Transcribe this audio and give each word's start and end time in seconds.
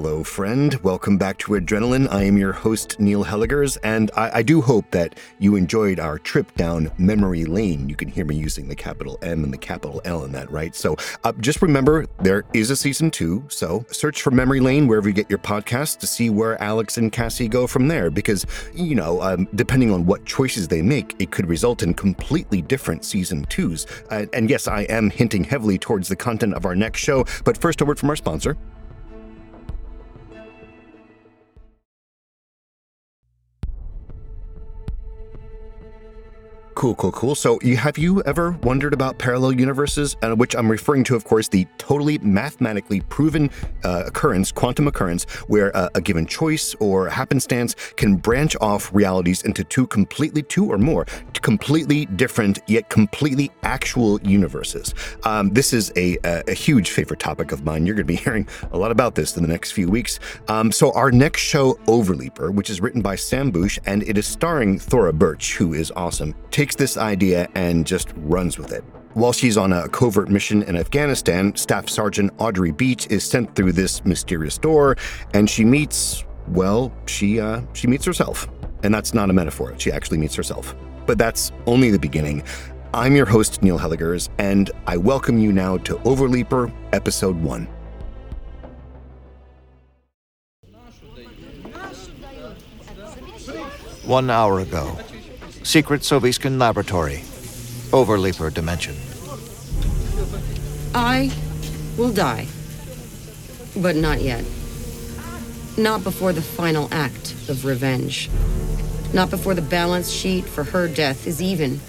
Hello, 0.00 0.22
friend. 0.22 0.74
Welcome 0.84 1.18
back 1.18 1.38
to 1.38 1.54
Adrenaline. 1.54 2.06
I 2.12 2.22
am 2.22 2.38
your 2.38 2.52
host, 2.52 3.00
Neil 3.00 3.24
Hellegers, 3.24 3.76
and 3.82 4.12
I, 4.14 4.38
I, 4.38 4.42
do 4.44 4.60
hope 4.60 4.88
that 4.92 5.18
you 5.40 5.56
enjoyed 5.56 5.98
our 5.98 6.20
trip 6.20 6.54
down 6.54 6.92
memory 6.98 7.44
lane. 7.44 7.88
You 7.88 7.96
can 7.96 8.06
hear 8.06 8.24
me 8.24 8.36
using 8.36 8.68
the 8.68 8.76
capital 8.76 9.18
M 9.22 9.42
and 9.42 9.52
the 9.52 9.58
capital 9.58 10.00
L 10.04 10.24
in 10.24 10.30
that, 10.30 10.52
right? 10.52 10.72
So 10.76 10.94
uh, 11.24 11.32
just 11.40 11.62
remember 11.62 12.06
there 12.20 12.44
is 12.54 12.70
a 12.70 12.76
season 12.76 13.10
two. 13.10 13.44
So 13.48 13.84
search 13.90 14.22
for 14.22 14.30
Memory 14.30 14.60
Lane 14.60 14.86
wherever 14.86 15.08
you 15.08 15.14
get 15.14 15.28
your 15.28 15.40
podcasts 15.40 15.98
to 15.98 16.06
see 16.06 16.30
where 16.30 16.62
Alex 16.62 16.96
and 16.96 17.10
Cassie 17.10 17.48
go 17.48 17.66
from 17.66 17.88
there, 17.88 18.08
because, 18.08 18.46
you 18.72 18.94
know, 18.94 19.20
um, 19.20 19.48
depending 19.56 19.90
on 19.90 20.06
what 20.06 20.24
choices 20.24 20.68
they 20.68 20.80
make, 20.80 21.16
it 21.18 21.32
could 21.32 21.48
result 21.48 21.82
in 21.82 21.92
completely 21.92 22.62
different 22.62 23.04
season 23.04 23.46
twos. 23.46 23.84
Uh, 24.12 24.26
and 24.32 24.48
yes, 24.48 24.68
I 24.68 24.82
am 24.82 25.10
hinting 25.10 25.42
heavily 25.42 25.76
towards 25.76 26.08
the 26.08 26.14
content 26.14 26.54
of 26.54 26.64
our 26.64 26.76
next 26.76 27.00
show, 27.00 27.24
but 27.42 27.58
first, 27.58 27.80
a 27.80 27.84
word 27.84 27.98
from 27.98 28.10
our 28.10 28.16
sponsor. 28.16 28.56
Cool, 36.78 36.94
cool, 36.94 37.10
cool. 37.10 37.34
So, 37.34 37.58
you, 37.60 37.76
have 37.76 37.98
you 37.98 38.22
ever 38.22 38.52
wondered 38.62 38.94
about 38.94 39.18
parallel 39.18 39.50
universes? 39.50 40.16
Uh, 40.22 40.36
which 40.36 40.54
I'm 40.54 40.70
referring 40.70 41.02
to, 41.04 41.16
of 41.16 41.24
course, 41.24 41.48
the 41.48 41.66
totally 41.76 42.18
mathematically 42.18 43.00
proven 43.00 43.50
uh, 43.82 44.04
occurrence, 44.06 44.52
quantum 44.52 44.86
occurrence, 44.86 45.24
where 45.48 45.76
uh, 45.76 45.88
a 45.96 46.00
given 46.00 46.24
choice 46.24 46.76
or 46.78 47.08
happenstance 47.08 47.74
can 47.96 48.14
branch 48.14 48.54
off 48.60 48.94
realities 48.94 49.42
into 49.42 49.64
two 49.64 49.88
completely, 49.88 50.40
two 50.40 50.70
or 50.70 50.78
more, 50.78 51.04
completely 51.42 52.06
different 52.06 52.60
yet 52.68 52.88
completely 52.90 53.50
actual 53.64 54.20
universes. 54.22 54.94
Um, 55.24 55.50
this 55.50 55.72
is 55.72 55.90
a, 55.96 56.16
a, 56.22 56.44
a, 56.46 56.54
huge 56.54 56.90
favorite 56.90 57.18
topic 57.18 57.50
of 57.50 57.64
mine. 57.64 57.86
You're 57.86 57.96
going 57.96 58.06
to 58.06 58.12
be 58.12 58.16
hearing 58.24 58.46
a 58.70 58.78
lot 58.78 58.92
about 58.92 59.16
this 59.16 59.36
in 59.36 59.42
the 59.42 59.48
next 59.48 59.72
few 59.72 59.88
weeks. 59.88 60.20
Um, 60.46 60.70
so, 60.70 60.92
our 60.92 61.10
next 61.10 61.40
show, 61.40 61.74
Overleaper, 61.86 62.54
which 62.54 62.70
is 62.70 62.80
written 62.80 63.02
by 63.02 63.16
Sam 63.16 63.50
Bush 63.50 63.80
and 63.84 64.04
it 64.04 64.16
is 64.16 64.28
starring 64.28 64.78
Thora 64.78 65.12
Birch, 65.12 65.56
who 65.56 65.74
is 65.74 65.90
awesome, 65.96 66.36
takes 66.68 66.76
this 66.76 66.98
idea 66.98 67.48
and 67.54 67.86
just 67.86 68.08
runs 68.16 68.58
with 68.58 68.72
it. 68.72 68.84
While 69.14 69.32
she's 69.32 69.56
on 69.56 69.72
a 69.72 69.88
covert 69.88 70.28
mission 70.28 70.62
in 70.64 70.76
Afghanistan, 70.76 71.56
Staff 71.56 71.88
Sergeant 71.88 72.30
Audrey 72.36 72.72
Beach 72.72 73.06
is 73.08 73.24
sent 73.24 73.54
through 73.54 73.72
this 73.72 74.04
mysterious 74.04 74.58
door, 74.58 74.94
and 75.32 75.48
she 75.48 75.64
meets, 75.64 76.24
well, 76.48 76.92
she 77.06 77.40
uh, 77.40 77.62
she 77.72 77.86
meets 77.86 78.04
herself, 78.04 78.46
and 78.82 78.92
that's 78.92 79.14
not 79.14 79.30
a 79.30 79.32
metaphor. 79.32 79.74
She 79.78 79.90
actually 79.90 80.18
meets 80.18 80.34
herself. 80.34 80.74
But 81.06 81.16
that's 81.16 81.52
only 81.66 81.90
the 81.90 81.98
beginning. 81.98 82.42
I'm 82.92 83.16
your 83.16 83.24
host 83.24 83.62
Neil 83.62 83.78
Hellegers, 83.78 84.28
and 84.36 84.70
I 84.86 84.98
welcome 84.98 85.38
you 85.38 85.52
now 85.52 85.78
to 85.78 85.96
Overleaper 86.00 86.70
Episode 86.92 87.36
One. 87.36 87.66
One 94.04 94.30
hour 94.30 94.60
ago, 94.60 94.96
Secret 95.68 96.00
Soviskin 96.00 96.58
Laboratory, 96.58 97.18
Overleaper 97.92 98.50
Dimension. 98.54 98.96
I 100.94 101.30
will 101.98 102.10
die. 102.10 102.46
But 103.76 103.94
not 103.94 104.22
yet. 104.22 104.46
Not 105.76 106.04
before 106.04 106.32
the 106.32 106.40
final 106.40 106.88
act 106.90 107.32
of 107.50 107.66
revenge. 107.66 108.30
Not 109.12 109.28
before 109.28 109.52
the 109.52 109.60
balance 109.60 110.10
sheet 110.10 110.46
for 110.46 110.64
her 110.64 110.88
death 110.88 111.26
is 111.26 111.42
even. 111.42 111.80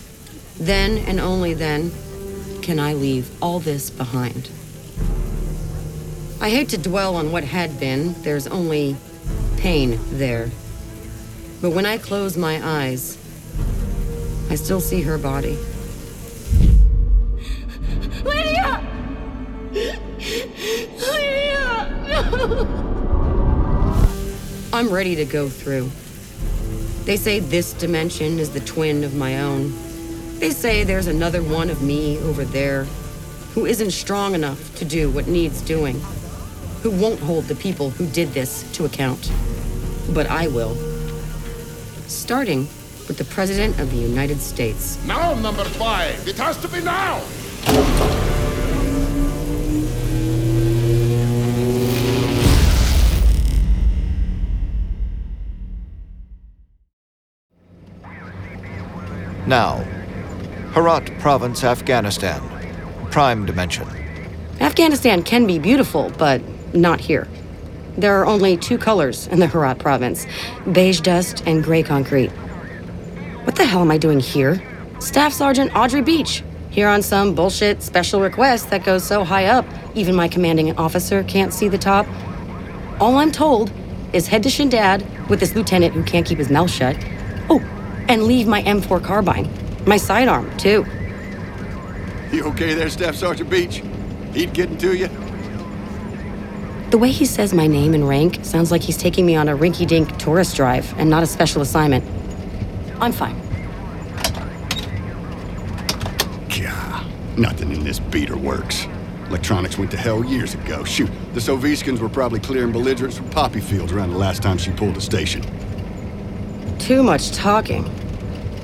Then 0.57 0.97
and 0.97 1.17
only 1.17 1.53
then 1.53 1.93
can 2.61 2.79
I 2.79 2.95
leave 2.95 3.31
all 3.41 3.61
this 3.61 3.89
behind. 3.89 4.51
I 6.41 6.49
hate 6.49 6.67
to 6.69 6.77
dwell 6.77 7.15
on 7.15 7.31
what 7.31 7.45
had 7.45 7.79
been, 7.79 8.21
there's 8.23 8.45
only 8.45 8.97
pain 9.55 9.97
there. 10.09 10.51
But 11.61 11.69
when 11.69 11.85
I 11.85 11.97
close 11.97 12.35
my 12.35 12.61
eyes, 12.61 13.17
I 14.49 14.55
still 14.55 14.81
see 14.81 15.01
her 15.01 15.19
body. 15.19 15.57
Lydia! 18.23 18.83
Lydia! 20.97 22.03
No! 22.07 22.89
I'm 24.73 24.89
ready 24.89 25.15
to 25.15 25.25
go 25.25 25.49
through. 25.49 25.91
They 27.05 27.15
say 27.15 27.39
this 27.39 27.73
dimension 27.73 28.39
is 28.39 28.49
the 28.49 28.59
twin 28.61 29.03
of 29.03 29.13
my 29.13 29.39
own. 29.39 29.71
They 30.39 30.49
say 30.49 30.83
there's 30.83 31.07
another 31.07 31.43
one 31.43 31.69
of 31.69 31.83
me 31.83 32.17
over 32.19 32.43
there 32.43 32.85
who 33.53 33.65
isn't 33.67 33.91
strong 33.91 34.33
enough 34.33 34.75
to 34.77 34.85
do 34.85 35.11
what 35.11 35.27
needs 35.27 35.61
doing, 35.61 36.01
who 36.81 36.89
won't 36.89 37.19
hold 37.19 37.45
the 37.45 37.55
people 37.55 37.91
who 37.91 38.07
did 38.07 38.29
this 38.29 38.63
to 38.71 38.85
account. 38.85 39.31
But 40.11 40.27
I 40.27 40.47
will. 40.47 40.75
Starting 42.07 42.67
with 43.09 43.17
the 43.17 43.25
President 43.25 43.77
of 43.79 43.91
the 43.91 43.97
United 43.97 44.39
States. 44.39 45.03
Now, 45.05 45.33
number 45.33 45.65
five. 45.65 46.25
It 46.25 46.37
has 46.37 46.55
to 46.61 46.67
be 46.69 46.79
now. 46.81 47.21
Now, 59.47 59.77
Herat 60.73 61.19
Province, 61.19 61.63
Afghanistan. 61.63 62.39
Prime 63.09 63.47
Dimension. 63.47 63.87
Afghanistan 64.61 65.23
can 65.23 65.47
be 65.47 65.57
beautiful, 65.57 66.11
but 66.19 66.41
not 66.75 66.99
here. 66.99 67.27
There 67.97 68.21
are 68.21 68.27
only 68.27 68.55
two 68.55 68.77
colors 68.77 69.25
in 69.27 69.39
the 69.39 69.47
Herat 69.47 69.79
province 69.79 70.27
beige 70.71 71.01
dust 71.01 71.41
and 71.47 71.63
gray 71.63 71.81
concrete. 71.81 72.31
What 73.59 73.65
the 73.65 73.71
hell 73.71 73.81
am 73.81 73.91
I 73.91 73.97
doing 73.97 74.21
here? 74.21 74.63
Staff 74.99 75.33
Sergeant 75.33 75.75
Audrey 75.75 76.01
Beach, 76.01 76.45
here 76.69 76.87
on 76.87 77.01
some 77.01 77.35
bullshit 77.35 77.83
special 77.83 78.21
request 78.21 78.69
that 78.69 78.85
goes 78.85 79.03
so 79.03 79.25
high 79.25 79.47
up, 79.47 79.65
even 79.95 80.15
my 80.15 80.29
commanding 80.29 80.77
officer 80.77 81.23
can't 81.23 81.53
see 81.53 81.67
the 81.67 81.77
top. 81.77 82.07
All 83.01 83.17
I'm 83.17 83.33
told 83.33 83.69
is 84.13 84.27
head 84.27 84.43
to 84.43 84.49
Shindand 84.49 85.27
with 85.27 85.41
this 85.41 85.55
lieutenant 85.55 85.93
who 85.93 86.03
can't 86.03 86.25
keep 86.25 86.37
his 86.37 86.49
mouth 86.49 86.71
shut. 86.71 86.95
Oh, 87.49 87.59
and 88.07 88.23
leave 88.23 88.47
my 88.47 88.63
M4 88.63 89.03
carbine. 89.03 89.51
My 89.85 89.97
sidearm, 89.97 90.55
too. 90.55 90.85
You 92.31 92.45
okay 92.45 92.73
there, 92.75 92.89
Staff 92.89 93.15
Sergeant 93.15 93.49
Beach? 93.49 93.83
Heat 94.33 94.53
getting 94.53 94.77
to 94.77 94.95
you? 94.95 95.09
The 96.91 96.97
way 96.97 97.11
he 97.11 97.25
says 97.25 97.53
my 97.53 97.67
name 97.67 97.93
and 97.93 98.07
rank 98.07 98.39
sounds 98.43 98.71
like 98.71 98.83
he's 98.83 98.95
taking 98.95 99.25
me 99.25 99.35
on 99.35 99.49
a 99.49 99.57
rinky 99.57 99.85
dink 99.85 100.17
tourist 100.17 100.55
drive 100.55 100.97
and 100.97 101.09
not 101.09 101.23
a 101.23 101.27
special 101.27 101.61
assignment. 101.61 102.05
I'm 103.01 103.11
fine. 103.11 103.48
Nothing 107.39 107.71
in 107.71 107.85
this 107.85 107.99
beater 107.99 108.35
works. 108.35 108.85
Electronics 109.27 109.77
went 109.77 109.91
to 109.91 109.97
hell 109.97 110.25
years 110.25 110.55
ago. 110.55 110.83
Shoot, 110.83 111.09
the 111.33 111.39
Soviskins 111.39 111.99
were 111.99 112.09
probably 112.09 112.41
clearing 112.41 112.73
belligerents 112.73 113.15
from 113.15 113.29
poppy 113.29 113.61
fields 113.61 113.93
around 113.93 114.09
the 114.09 114.17
last 114.17 114.43
time 114.43 114.57
she 114.57 114.71
pulled 114.71 114.97
a 114.97 115.01
station. 115.01 115.41
Too 116.79 117.01
much 117.01 117.31
talking. 117.31 117.85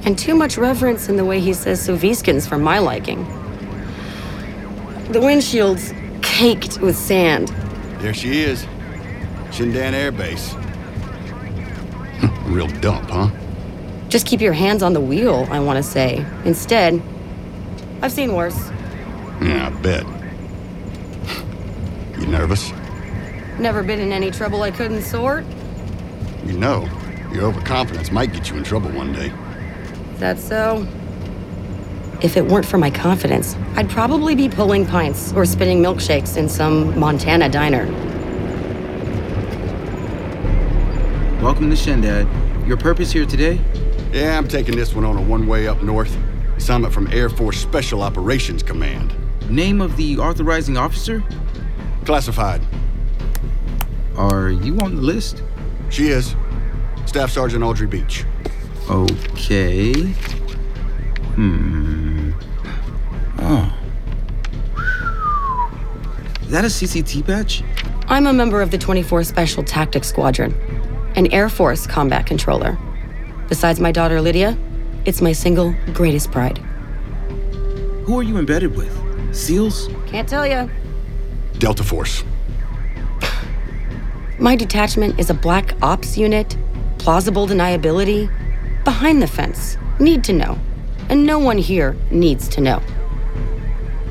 And 0.04 0.20
too 0.20 0.36
much 0.36 0.58
reverence 0.58 1.08
in 1.08 1.16
the 1.16 1.24
way 1.24 1.40
he 1.40 1.54
says 1.54 1.88
Soviskins 1.88 2.50
for 2.50 2.58
my 2.58 2.80
liking. 2.80 3.24
The 5.10 5.22
windshield's 5.22 5.94
caked 6.22 6.82
with 6.82 6.98
sand. 6.98 7.48
There 8.00 8.14
she 8.14 8.42
is. 8.42 8.66
Shindand 9.52 9.94
Air 9.94 10.12
Base. 10.12 10.54
Real 12.44 12.68
dump, 12.82 13.10
huh? 13.10 13.30
Just 14.10 14.28
keep 14.28 14.42
your 14.42 14.52
hands 14.52 14.84
on 14.84 14.92
the 14.92 15.00
wheel, 15.00 15.48
I 15.50 15.62
want 15.62 15.78
to 15.78 15.84
say. 15.84 16.26
Instead, 16.44 17.02
I've 18.06 18.12
seen 18.12 18.36
worse. 18.36 18.70
Yeah, 19.42 19.66
I 19.66 19.82
bet. 19.82 20.06
You 22.20 22.28
nervous? 22.28 22.72
Never 23.58 23.82
been 23.82 24.00
in 24.00 24.12
any 24.12 24.30
trouble 24.30 24.62
I 24.62 24.70
couldn't 24.70 25.02
sort. 25.02 25.44
You 26.46 26.54
know, 26.54 26.88
your 27.34 27.46
overconfidence 27.46 28.12
might 28.12 28.32
get 28.32 28.52
you 28.52 28.58
in 28.58 28.64
trouble 28.64 28.92
one 28.92 29.12
day. 29.12 29.34
Is 30.14 30.20
that 30.20 30.38
so? 30.38 30.88
If 32.22 32.38
it 32.38 32.46
weren't 32.46 32.68
for 32.68 32.78
my 32.78 32.92
confidence, 32.92 33.56
I'd 33.76 33.90
probably 33.90 34.36
be 34.36 34.50
pulling 34.50 34.86
pints 34.86 35.34
or 35.34 35.44
spinning 35.44 35.82
milkshakes 35.82 36.38
in 36.38 36.48
some 36.48 37.00
Montana 37.00 37.50
diner. 37.50 37.88
Welcome 41.42 41.72
to 41.72 41.76
Shendad. 41.76 42.68
Your 42.68 42.78
purpose 42.78 43.12
here 43.12 43.26
today? 43.26 43.60
Yeah, 44.14 44.38
I'm 44.38 44.48
taking 44.48 44.76
this 44.76 44.94
one 44.94 45.06
on 45.06 45.18
a 45.18 45.22
one-way 45.24 45.68
up 45.68 45.82
north. 45.82 46.16
Assignment 46.66 46.96
from 46.96 47.08
Air 47.14 47.30
Force 47.30 47.60
Special 47.60 48.02
Operations 48.02 48.64
Command. 48.64 49.14
Name 49.52 49.82
of 49.82 49.96
the 49.98 50.18
authorizing 50.18 50.78
officer? 50.78 51.24
Classified. 52.06 52.60
Are 54.18 54.50
you 54.50 54.76
on 54.80 54.96
the 54.96 55.02
list? 55.04 55.44
She 55.92 56.08
is. 56.08 56.36
Staff 57.06 57.30
Sergeant 57.30 57.64
Audrey 57.64 57.86
Beach. 57.86 58.26
Okay. 58.90 59.94
Hmm. 61.36 62.32
Oh. 63.38 63.78
Is 66.42 66.50
that 66.50 66.66
a 66.66 66.68
CCT 66.68 67.28
patch? 67.28 67.62
I'm 68.08 68.26
a 68.26 68.34
member 68.34 68.64
of 68.64 68.72
the 68.72 68.80
24 68.80 69.24
Special 69.26 69.62
Tactics 69.62 70.08
Squadron, 70.08 70.52
an 71.16 71.32
Air 71.32 71.48
Force 71.48 71.86
combat 71.86 72.26
controller. 72.26 72.76
Besides 73.50 73.80
my 73.80 73.92
daughter 73.92 74.20
Lydia, 74.20 74.58
it's 75.06 75.22
my 75.22 75.32
single 75.32 75.74
greatest 75.94 76.32
pride. 76.32 76.58
Who 78.06 78.18
are 78.20 78.24
you 78.24 78.38
embedded 78.38 78.76
with? 78.76 78.92
SEALs? 79.36 79.90
Can't 80.08 80.28
tell 80.28 80.46
ya. 80.46 80.68
Delta 81.60 81.84
Force. 81.84 82.24
My 84.38 84.56
detachment 84.56 85.20
is 85.20 85.30
a 85.30 85.34
black 85.34 85.76
ops 85.82 86.18
unit, 86.18 86.58
plausible 86.98 87.48
deniability, 87.48 88.30
behind 88.84 89.22
the 89.22 89.28
fence, 89.28 89.78
need 90.00 90.24
to 90.26 90.34
know. 90.34 90.60
And 91.10 91.26
no 91.26 91.40
one 91.40 91.58
here 91.58 91.96
needs 92.12 92.48
to 92.50 92.62
know. 92.62 92.82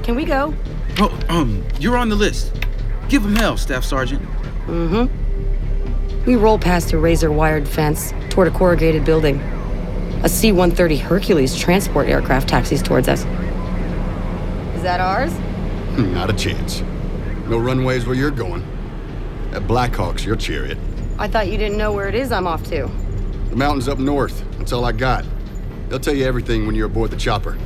Can 0.03 0.15
we 0.15 0.25
go? 0.25 0.55
Oh, 0.99 1.19
um, 1.29 1.65
you're 1.79 1.97
on 1.97 2.09
the 2.09 2.15
list. 2.17 2.53
Give 3.09 3.25
him 3.25 3.37
hell, 3.37 3.57
Staff 3.57 3.85
Sergeant. 3.85 4.23
Mhm. 4.67 5.11
We 6.25 6.37
roll 6.37 6.59
past 6.59 6.93
a 6.93 6.99
razor 6.99 7.31
wired 7.31 7.69
fence 7.69 8.15
toward 8.31 8.49
a 8.49 8.51
corrugated 8.51 9.05
building. 9.05 9.41
A 10.25 10.29
C 10.29 10.53
130 10.53 10.97
Hercules 10.97 11.55
transport 11.55 12.09
aircraft 12.09 12.49
taxis 12.49 12.81
towards 12.81 13.09
us. 13.09 13.21
Is 14.75 14.83
that 14.83 14.99
ours? 14.99 15.31
Hmm, 15.97 16.15
not 16.15 16.31
a 16.31 16.33
chance. 16.33 16.81
No 17.47 17.59
runways 17.59 18.07
where 18.07 18.17
you're 18.17 18.31
going. 18.31 18.67
That 19.51 19.67
Blackhawk's 19.67 20.25
your 20.25 20.37
chariot. 20.37 20.79
I 21.19 21.29
thought 21.29 21.49
you 21.49 21.59
didn't 21.59 21.77
know 21.77 21.93
where 21.93 22.09
it 22.09 22.15
is 22.15 22.33
I'm 22.33 22.47
off 22.47 22.65
to. 22.71 22.91
The 23.51 23.57
mountains 23.57 23.87
up 23.87 23.99
north. 23.99 24.43
That's 24.57 24.73
all 24.73 24.87
I 24.87 24.93
got. 24.93 25.27
They'll 25.91 26.01
tell 26.01 26.15
you 26.15 26.25
everything 26.25 26.67
when 26.67 26.75
you're 26.75 26.87
aboard 26.87 27.11
the 27.11 27.19
chopper. 27.19 27.59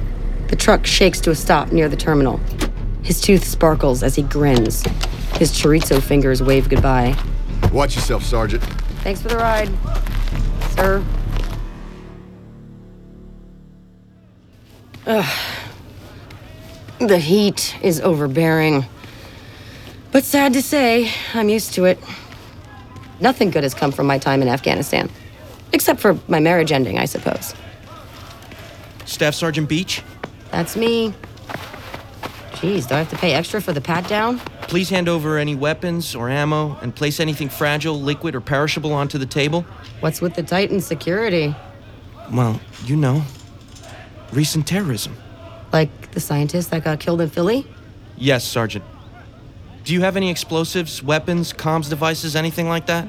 The 0.48 0.56
truck 0.56 0.84
shakes 0.84 1.20
to 1.20 1.30
a 1.30 1.36
stop 1.36 1.70
near 1.70 1.88
the 1.88 1.96
terminal. 1.96 2.40
His 3.04 3.20
tooth 3.20 3.44
sparkles 3.44 4.02
as 4.02 4.16
he 4.16 4.22
grins. 4.22 4.82
His 5.36 5.52
chorizo 5.52 6.02
fingers 6.02 6.42
wave 6.42 6.68
goodbye. 6.68 7.16
Watch 7.72 7.94
yourself, 7.94 8.24
Sergeant. 8.24 8.64
Thanks 9.04 9.22
for 9.22 9.28
the 9.28 9.36
ride, 9.36 9.70
sir. 10.74 11.04
Ugh. 15.08 15.38
The 17.00 17.18
heat 17.18 17.76
is 17.82 18.00
overbearing. 18.00 18.84
But 20.12 20.24
sad 20.24 20.52
to 20.52 20.62
say, 20.62 21.10
I'm 21.34 21.48
used 21.48 21.74
to 21.74 21.86
it. 21.86 21.98
Nothing 23.20 23.50
good 23.50 23.62
has 23.62 23.74
come 23.74 23.90
from 23.90 24.06
my 24.06 24.18
time 24.18 24.42
in 24.42 24.48
Afghanistan. 24.48 25.10
Except 25.72 25.98
for 26.00 26.18
my 26.28 26.40
marriage 26.40 26.72
ending, 26.72 26.98
I 26.98 27.04
suppose. 27.04 27.54
Staff 29.06 29.34
Sergeant 29.34 29.68
Beach, 29.68 30.02
That's 30.50 30.76
me. 30.76 31.14
Jeez, 32.52 32.88
do 32.88 32.94
I 32.94 32.98
have 32.98 33.10
to 33.10 33.16
pay 33.16 33.32
extra 33.32 33.60
for 33.60 33.72
the 33.72 33.80
pat 33.80 34.06
down? 34.08 34.40
please 34.68 34.90
hand 34.90 35.08
over 35.08 35.38
any 35.38 35.54
weapons 35.54 36.14
or 36.14 36.28
ammo 36.28 36.76
and 36.82 36.94
place 36.94 37.20
anything 37.20 37.48
fragile, 37.48 37.98
liquid, 38.00 38.34
or 38.34 38.40
perishable 38.40 38.92
onto 38.92 39.16
the 39.16 39.24
table. 39.24 39.62
What's 40.00 40.20
with 40.20 40.34
the 40.34 40.42
Titan 40.42 40.82
security? 40.82 41.56
Well, 42.30 42.60
you 42.84 42.96
know, 42.96 43.22
recent 44.32 44.66
terrorism. 44.66 45.16
Like 45.72 46.10
the 46.12 46.20
scientist 46.20 46.70
that 46.70 46.84
got 46.84 47.00
killed 47.00 47.20
in 47.20 47.28
Philly? 47.28 47.66
Yes, 48.16 48.44
Sergeant. 48.44 48.84
Do 49.84 49.94
you 49.94 50.00
have 50.00 50.16
any 50.16 50.30
explosives, 50.30 51.02
weapons, 51.02 51.52
comms 51.52 51.88
devices, 51.88 52.36
anything 52.36 52.68
like 52.68 52.86
that? 52.86 53.08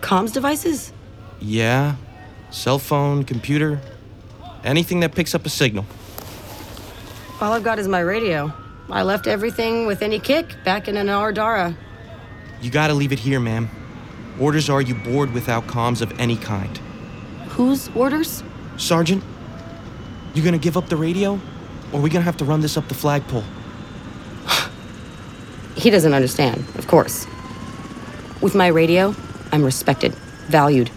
Comms 0.00 0.32
devices? 0.32 0.92
Yeah. 1.40 1.96
Cell 2.50 2.78
phone, 2.78 3.24
computer, 3.24 3.80
anything 4.64 5.00
that 5.00 5.14
picks 5.14 5.34
up 5.34 5.46
a 5.46 5.48
signal. 5.48 5.84
All 7.40 7.52
I've 7.52 7.62
got 7.62 7.78
is 7.78 7.88
my 7.88 8.00
radio. 8.00 8.52
I 8.90 9.02
left 9.02 9.26
everything 9.26 9.86
with 9.86 10.02
any 10.02 10.18
kick 10.18 10.56
back 10.64 10.88
in 10.88 10.96
Anar 10.96 11.32
Dara. 11.32 11.76
You 12.60 12.70
gotta 12.70 12.92
leave 12.94 13.12
it 13.12 13.18
here, 13.18 13.40
ma'am. 13.40 13.70
Orders 14.40 14.68
are 14.68 14.82
you 14.82 14.94
board 14.94 15.32
without 15.32 15.66
comms 15.66 16.02
of 16.02 16.18
any 16.18 16.36
kind. 16.36 16.76
Whose 17.50 17.88
orders? 17.94 18.42
Sergeant, 18.76 19.22
you 20.34 20.42
gonna 20.42 20.58
give 20.58 20.76
up 20.76 20.88
the 20.88 20.96
radio? 20.96 21.40
Or 21.92 22.00
we 22.00 22.10
gonna 22.10 22.24
have 22.24 22.36
to 22.38 22.44
run 22.44 22.60
this 22.60 22.76
up 22.76 22.88
the 22.88 22.94
flagpole? 22.94 23.44
He 25.76 25.90
doesn't 25.90 26.12
understand, 26.12 26.64
of 26.76 26.86
course. 26.86 27.26
With 28.40 28.54
my 28.54 28.66
radio, 28.66 29.14
I'm 29.50 29.64
respected, 29.64 30.14
valued. 30.48 30.90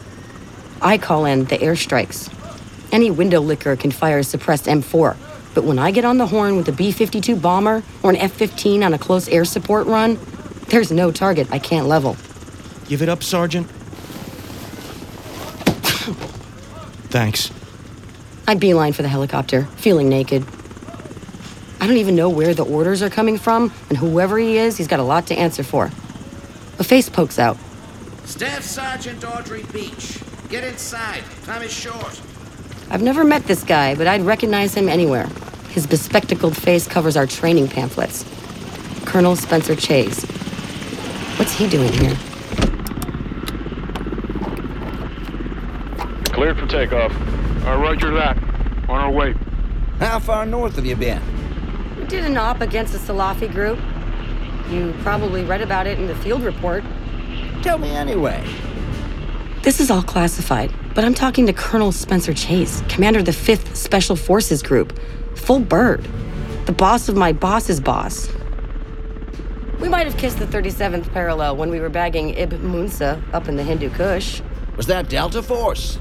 I 0.82 0.98
call 0.98 1.26
in 1.26 1.46
the 1.46 1.58
airstrikes. 1.58 2.30
Any 2.92 3.10
window 3.10 3.40
licker 3.40 3.76
can 3.76 3.92
fire 3.92 4.20
a 4.20 4.24
suppressed 4.24 4.66
M4, 4.66 5.16
but 5.54 5.64
when 5.64 5.80
I 5.80 5.92
get 5.92 6.04
on 6.06 6.18
the 6.18 6.28
horn 6.28 6.58
with 6.58 6.68
a 6.68 6.72
B 6.72 6.92
52 6.92 7.36
bomber 7.36 7.82
or 8.04 8.10
an 8.10 8.18
F 8.18 8.34
15 8.34 8.84
on 8.84 8.94
a 8.94 8.98
close 8.98 9.28
air 9.30 9.46
support 9.46 9.88
run, 9.88 10.20
there's 10.68 10.92
no 10.92 11.12
target 11.12 11.48
I 11.52 11.60
can't 11.60 11.88
level. 11.88 12.18
Give 12.88 13.02
it 13.02 13.10
up, 13.10 13.24
Sergeant. 13.24 13.68
Thanks. 17.10 17.52
I 18.46 18.56
beeline 18.56 18.92
for 18.94 19.02
the 19.02 19.08
helicopter, 19.08 19.66
feeling 19.78 20.10
naked. 20.10 20.46
I 21.80 21.88
don't 21.88 21.98
even 21.98 22.16
know 22.16 22.30
where 22.30 22.54
the 22.54 22.66
orders 22.66 23.02
are 23.02 23.10
coming 23.10 23.38
from, 23.38 23.72
and 23.90 23.98
whoever 23.98 24.38
he 24.38 24.58
is, 24.58 24.78
he's 24.78 24.88
got 24.88 25.00
a 25.00 25.04
lot 25.04 25.28
to 25.28 25.36
answer 25.36 25.64
for. 25.64 25.86
A 26.80 26.84
face 26.84 27.10
pokes 27.10 27.40
out. 27.40 27.58
Staff 28.26 28.64
Sergeant 28.64 29.24
Audrey 29.24 29.64
Beach. 29.72 30.20
Get 30.50 30.64
inside. 30.64 31.24
Time 31.44 31.62
is 31.62 31.72
short. 31.72 32.22
I've 32.90 33.02
never 33.02 33.24
met 33.24 33.46
this 33.46 33.64
guy, 33.64 33.96
but 33.96 34.08
I'd 34.08 34.22
recognize 34.22 34.74
him 34.74 34.90
anywhere. 34.90 35.28
His 35.70 35.88
bespectacled 35.88 36.56
face 36.56 36.88
covers 36.88 37.18
our 37.18 37.26
training 37.26 37.70
pamphlets. 37.70 38.24
Colonel 39.06 39.36
Spencer 39.36 39.76
Chase. 39.76 40.24
What's 41.38 41.54
he 41.54 41.68
doing 41.68 41.92
here? 41.94 42.16
Cleared 46.34 46.58
for 46.60 46.68
takeoff. 46.68 47.12
Uh, 47.66 47.78
roger 47.78 48.12
that. 48.14 48.38
On 48.90 49.00
our 49.00 49.12
way. 49.12 49.34
How 50.00 50.20
far 50.20 50.46
north 50.46 50.76
have 50.76 50.86
you 50.86 50.98
been? 50.98 51.22
We 51.98 52.06
did 52.06 52.26
an 52.26 52.36
op 52.36 52.60
against 52.60 52.94
a 52.94 52.98
Salafi 52.98 53.50
group. 53.50 53.80
You 54.70 54.94
probably 55.02 55.44
read 55.44 55.62
about 55.62 55.88
it 55.88 55.98
in 55.98 56.08
the 56.08 56.16
field 56.16 56.44
report. 56.44 56.84
Tell 57.62 57.78
me 57.78 57.90
anyway. 57.92 58.44
This 59.62 59.80
is 59.80 59.90
all 59.90 60.04
classified, 60.04 60.74
but 60.94 61.06
I'm 61.06 61.14
talking 61.14 61.46
to 61.46 61.54
Colonel 61.54 61.94
Spencer 61.94 62.34
Chase, 62.34 62.84
commander 62.90 63.20
of 63.20 63.26
the 63.26 63.32
5th 63.32 63.76
Special 63.78 64.18
Forces 64.18 64.62
Group. 64.62 65.00
Full 65.36 65.60
bird. 65.60 66.06
The 66.66 66.74
boss 66.74 67.08
of 67.08 67.16
my 67.16 67.32
boss's 67.32 67.80
boss. 67.80 68.30
We 69.80 69.88
might 69.88 70.06
have 70.06 70.18
kissed 70.18 70.40
the 70.40 70.46
37th 70.48 71.14
parallel 71.14 71.56
when 71.56 71.70
we 71.70 71.80
were 71.80 71.90
bagging 71.90 72.38
Ib 72.38 72.52
Munsa 72.60 73.24
up 73.34 73.48
in 73.48 73.56
the 73.56 73.64
Hindu 73.64 73.90
Kush. 73.92 74.42
Was 74.76 74.88
that 74.88 75.08
Delta 75.08 75.42
Force? 75.42 76.00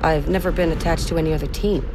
I've 0.00 0.28
never 0.28 0.52
been 0.52 0.70
attached 0.70 1.08
to 1.08 1.18
any 1.18 1.32
other 1.32 1.46
team. 1.46 1.88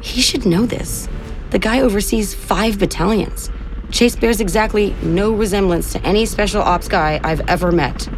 He 0.00 0.20
should 0.20 0.46
know 0.46 0.66
this. 0.66 1.08
The 1.50 1.58
guy 1.58 1.80
oversees 1.80 2.34
five 2.34 2.78
battalions. 2.78 3.50
Chase 3.90 4.16
bears 4.16 4.40
exactly 4.40 4.94
no 5.02 5.32
resemblance 5.32 5.92
to 5.92 6.02
any 6.04 6.26
special 6.26 6.60
ops 6.60 6.88
guy 6.88 7.20
I've 7.22 7.40
ever 7.48 7.70
met. 7.70 8.08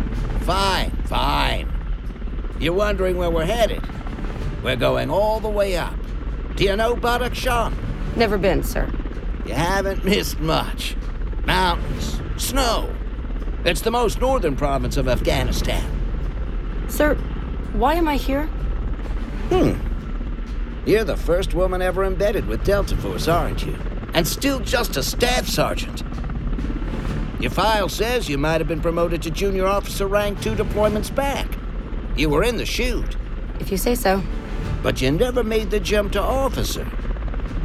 Fine, 0.40 0.90
fine. 1.06 1.68
You're 2.58 2.72
wondering 2.72 3.16
where 3.16 3.30
we're 3.30 3.44
headed? 3.44 3.82
We're 4.62 4.76
going 4.76 5.10
all 5.10 5.40
the 5.40 5.48
way 5.48 5.76
up. 5.76 5.94
Do 6.56 6.64
you 6.64 6.74
know 6.74 6.96
Badakhshan? 6.96 7.74
Never 8.16 8.38
been, 8.38 8.62
sir. 8.62 8.90
You 9.46 9.54
haven't 9.54 10.04
missed 10.04 10.40
much. 10.40 10.96
Mountains, 11.44 12.20
snow. 12.36 12.92
It's 13.64 13.80
the 13.80 13.90
most 13.90 14.20
northern 14.20 14.56
province 14.56 14.96
of 14.96 15.06
Afghanistan. 15.08 15.84
Sir, 16.88 17.16
why 17.72 17.94
am 17.94 18.08
I 18.08 18.16
here? 18.16 18.46
Hmm. 19.50 19.74
You're 20.88 21.04
the 21.04 21.16
first 21.16 21.54
woman 21.54 21.82
ever 21.82 22.04
embedded 22.04 22.46
with 22.46 22.64
Delta 22.64 22.96
Force, 22.96 23.28
aren't 23.28 23.64
you? 23.66 23.76
And 24.14 24.26
still 24.26 24.60
just 24.60 24.96
a 24.96 25.02
staff 25.02 25.46
sergeant. 25.46 26.02
Your 27.40 27.50
file 27.50 27.88
says 27.88 28.28
you 28.28 28.38
might 28.38 28.60
have 28.60 28.68
been 28.68 28.80
promoted 28.80 29.22
to 29.22 29.30
junior 29.30 29.66
officer 29.66 30.06
rank 30.06 30.40
two 30.40 30.54
deployments 30.54 31.14
back. 31.14 31.46
You 32.16 32.30
were 32.30 32.42
in 32.42 32.56
the 32.56 32.66
chute. 32.66 33.16
If 33.60 33.70
you 33.70 33.76
say 33.76 33.94
so. 33.94 34.22
But 34.82 35.00
you 35.00 35.10
never 35.10 35.44
made 35.44 35.70
the 35.70 35.78
jump 35.78 36.12
to 36.12 36.22
officer. 36.22 36.84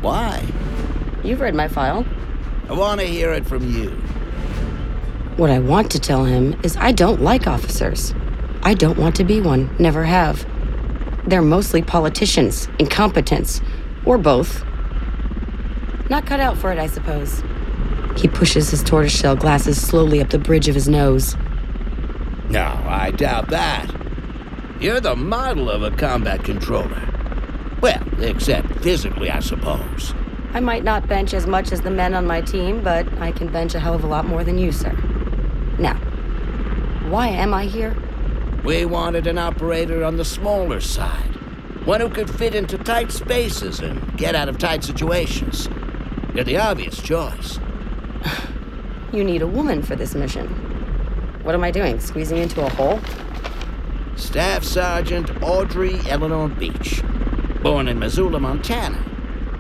Why? 0.01 0.45
You've 1.23 1.41
read 1.41 1.55
my 1.55 1.67
file. 1.67 2.05
I 2.69 2.73
want 2.73 2.99
to 3.01 3.07
hear 3.07 3.31
it 3.31 3.45
from 3.45 3.73
you. 3.73 3.89
What 5.37 5.49
I 5.49 5.59
want 5.59 5.89
to 5.91 5.99
tell 5.99 6.25
him 6.25 6.59
is 6.63 6.77
I 6.77 6.91
don't 6.91 7.21
like 7.21 7.47
officers. 7.47 8.13
I 8.65 8.73
don't 8.73 8.97
want 8.97 9.15
to 9.17 9.25
be 9.25 9.41
one, 9.41 9.69
never 9.77 10.05
have. 10.05 10.45
They're 11.27 11.41
mostly 11.41 11.81
politicians, 11.81 12.69
incompetents, 12.79 13.61
or 14.05 14.17
both. 14.17 14.63
Not 16.09 16.25
cut 16.25 16.39
out 16.39 16.57
for 16.57 16.71
it, 16.71 16.79
I 16.79 16.87
suppose. 16.87 17.43
He 18.15 18.29
pushes 18.29 18.69
his 18.69 18.81
tortoiseshell 18.81 19.35
glasses 19.35 19.85
slowly 19.85 20.21
up 20.21 20.29
the 20.29 20.39
bridge 20.39 20.69
of 20.69 20.75
his 20.75 20.87
nose. 20.87 21.35
No, 22.49 22.81
I 22.87 23.11
doubt 23.11 23.49
that. 23.49 23.93
You're 24.79 25.01
the 25.01 25.15
model 25.15 25.69
of 25.69 25.83
a 25.83 25.91
combat 25.91 26.45
controller. 26.45 27.09
Well, 27.81 28.01
except 28.19 28.79
physically, 28.79 29.29
I 29.29 29.41
suppose. 29.41 30.13
I 30.53 30.61
might 30.61 30.85
not 30.85 31.07
bench 31.07 31.33
as 31.33 31.47
much 31.47 31.73
as 31.73 31.81
the 31.81 31.91
men 31.91 32.13
on 32.13 32.25
my 32.25 32.39
team, 32.39 32.81
but 32.81 33.11
I 33.19 33.33
can 33.33 33.47
bench 33.47 33.75
a 33.75 33.79
hell 33.79 33.93
of 33.93 34.05
a 34.05 34.07
lot 34.07 34.25
more 34.25 34.43
than 34.45 34.57
you, 34.57 34.71
sir. 34.71 34.93
Now, 35.79 35.95
why 37.09 37.27
am 37.27 37.53
I 37.53 37.65
here? 37.65 37.93
We 38.63 38.85
wanted 38.85 39.27
an 39.27 39.37
operator 39.37 40.05
on 40.05 40.15
the 40.15 40.23
smaller 40.23 40.79
side. 40.79 41.35
One 41.85 41.99
who 41.99 42.07
could 42.07 42.29
fit 42.29 42.55
into 42.55 42.77
tight 42.77 43.11
spaces 43.11 43.81
and 43.81 44.17
get 44.17 44.35
out 44.35 44.47
of 44.47 44.57
tight 44.57 44.85
situations. 44.85 45.67
You're 46.33 46.45
the 46.45 46.57
obvious 46.57 47.01
choice. 47.01 47.59
You 49.11 49.23
need 49.23 49.43
a 49.43 49.47
woman 49.47 49.83
for 49.83 49.95
this 49.95 50.15
mission. 50.15 50.47
What 51.43 51.53
am 51.53 51.63
I 51.63 51.69
doing? 51.69 51.99
Squeezing 51.99 52.39
into 52.39 52.65
a 52.65 52.69
hole? 52.69 52.99
Staff 54.15 54.63
Sergeant 54.63 55.29
Audrey 55.43 55.99
Eleanor 56.09 56.49
Beach. 56.49 57.03
Born 57.61 57.87
in 57.87 57.99
Missoula, 57.99 58.39
Montana. 58.39 59.05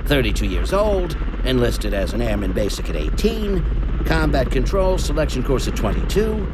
32 0.05 0.47
years 0.47 0.73
old, 0.73 1.15
enlisted 1.43 1.93
as 1.93 2.13
an 2.13 2.21
airman 2.23 2.51
basic 2.51 2.89
at 2.89 2.95
18, 2.95 4.03
combat 4.05 4.49
control 4.49 4.97
selection 4.97 5.43
course 5.43 5.67
at 5.67 5.75
22, 5.75 6.47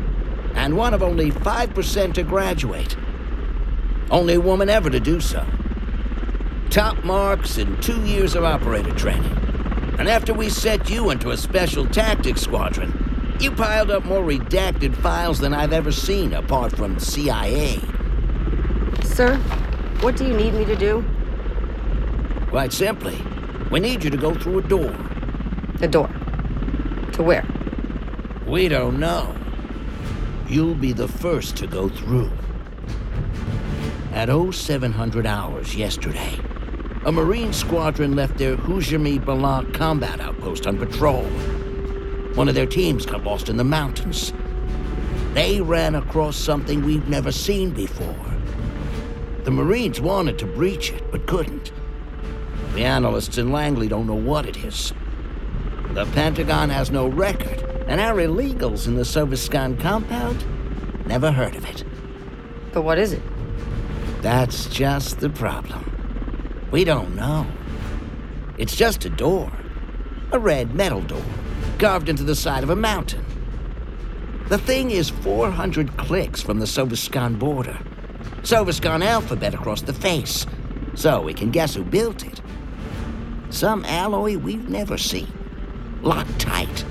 and 0.55 0.75
one 0.75 0.93
of 0.93 1.03
only 1.03 1.31
5% 1.31 2.13
to 2.13 2.23
graduate. 2.23 2.95
Only 4.11 4.37
woman 4.37 4.69
ever 4.69 4.89
to 4.89 4.99
do 4.99 5.19
so. 5.19 5.45
Top 6.69 7.03
marks 7.03 7.57
in 7.57 7.79
two 7.81 8.03
years 8.05 8.35
of 8.35 8.43
operator 8.43 8.93
training. 8.93 9.37
And 9.97 10.07
after 10.07 10.33
we 10.33 10.49
set 10.49 10.89
you 10.89 11.09
into 11.09 11.31
a 11.31 11.37
special 11.37 11.85
tactics 11.85 12.41
squadron, 12.41 13.37
you 13.39 13.51
piled 13.51 13.89
up 13.89 14.05
more 14.05 14.21
redacted 14.21 14.95
files 14.95 15.39
than 15.39 15.53
I've 15.53 15.73
ever 15.73 15.91
seen 15.91 16.33
apart 16.33 16.75
from 16.75 16.99
CIA. 16.99 17.79
Sir, 19.03 19.37
what 20.01 20.15
do 20.15 20.25
you 20.25 20.33
need 20.33 20.53
me 20.53 20.65
to 20.65 20.75
do? 20.75 21.03
Quite 22.49 22.73
simply, 22.73 23.17
we 23.69 23.79
need 23.79 24.03
you 24.03 24.09
to 24.09 24.17
go 24.17 24.33
through 24.33 24.59
a 24.59 24.63
door. 24.63 24.95
A 25.81 25.87
door. 25.87 26.09
To 27.13 27.23
where? 27.23 27.45
We 28.45 28.67
don't 28.67 28.99
know. 28.99 29.35
You'll 30.49 30.73
be 30.73 30.93
the 30.93 31.07
first 31.07 31.55
to 31.57 31.67
go 31.67 31.89
through. 31.89 32.31
At 34.13 34.29
0700 34.29 35.27
hours 35.27 35.75
yesterday, 35.75 36.39
a 37.05 37.11
Marine 37.11 37.53
squadron 37.53 38.15
left 38.15 38.39
their 38.39 38.57
Hujami 38.57 39.23
Balak 39.23 39.73
combat 39.73 40.19
outpost 40.19 40.65
on 40.65 40.79
patrol. 40.79 41.23
One 42.33 42.49
of 42.49 42.55
their 42.55 42.65
teams 42.65 43.05
got 43.05 43.23
lost 43.23 43.47
in 43.49 43.57
the 43.57 43.63
mountains. 43.63 44.33
They 45.35 45.61
ran 45.61 45.93
across 45.93 46.35
something 46.35 46.83
we've 46.83 47.07
never 47.07 47.31
seen 47.31 47.69
before. 47.69 48.25
The 49.43 49.51
Marines 49.51 50.01
wanted 50.01 50.39
to 50.39 50.47
breach 50.47 50.91
it, 50.91 51.11
but 51.11 51.27
couldn't. 51.27 51.71
The 52.73 52.85
analysts 52.85 53.37
in 53.37 53.51
Langley 53.51 53.87
don't 53.87 54.07
know 54.07 54.15
what 54.15 54.47
it 54.47 54.57
is. 54.57 54.93
The 55.93 56.05
Pentagon 56.07 56.71
has 56.71 56.89
no 56.89 57.07
record, 57.07 57.68
and 57.89 57.99
our 57.99 58.17
illegals 58.17 58.85
in 58.87 58.95
the 58.95 59.01
Soviskan 59.01 59.79
compound 59.79 60.45
never 61.07 61.31
heard 61.31 61.55
of 61.55 61.65
it. 61.65 61.83
But 62.71 62.83
what 62.83 62.99
is 62.99 63.13
it? 63.13 63.23
That's 64.21 64.67
just 64.67 65.19
the 65.21 65.29
problem. 65.29 65.85
We 66.69 66.83
don't 66.83 67.15
know. 67.15 67.47
It's 68.59 68.75
just 68.75 69.05
a 69.05 69.09
door. 69.09 69.51
A 70.31 70.37
red 70.37 70.75
metal 70.75 71.01
door, 71.01 71.23
carved 71.79 72.09
into 72.09 72.23
the 72.23 72.35
side 72.35 72.61
of 72.61 72.69
a 72.69 72.75
mountain. 72.75 73.25
The 74.49 74.59
thing 74.59 74.91
is 74.91 75.09
400 75.09 75.97
clicks 75.97 76.43
from 76.43 76.59
the 76.59 76.67
Soviskan 76.67 77.39
border. 77.39 77.79
Soviskan 78.43 79.03
alphabet 79.03 79.55
across 79.55 79.81
the 79.81 79.93
face. 79.93 80.45
So 80.93 81.21
we 81.21 81.33
can 81.33 81.49
guess 81.49 81.73
who 81.73 81.83
built 81.83 82.23
it. 82.23 82.39
Some 83.49 83.83
alloy 83.85 84.37
we've 84.37 84.69
never 84.69 84.99
seen. 84.99 85.33
Locked 86.03 86.39
tight. 86.39 86.85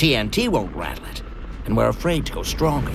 TNT 0.00 0.48
won't 0.48 0.74
rattle 0.74 1.04
it, 1.04 1.22
and 1.66 1.76
we're 1.76 1.90
afraid 1.90 2.24
to 2.24 2.32
go 2.32 2.42
stronger. 2.42 2.94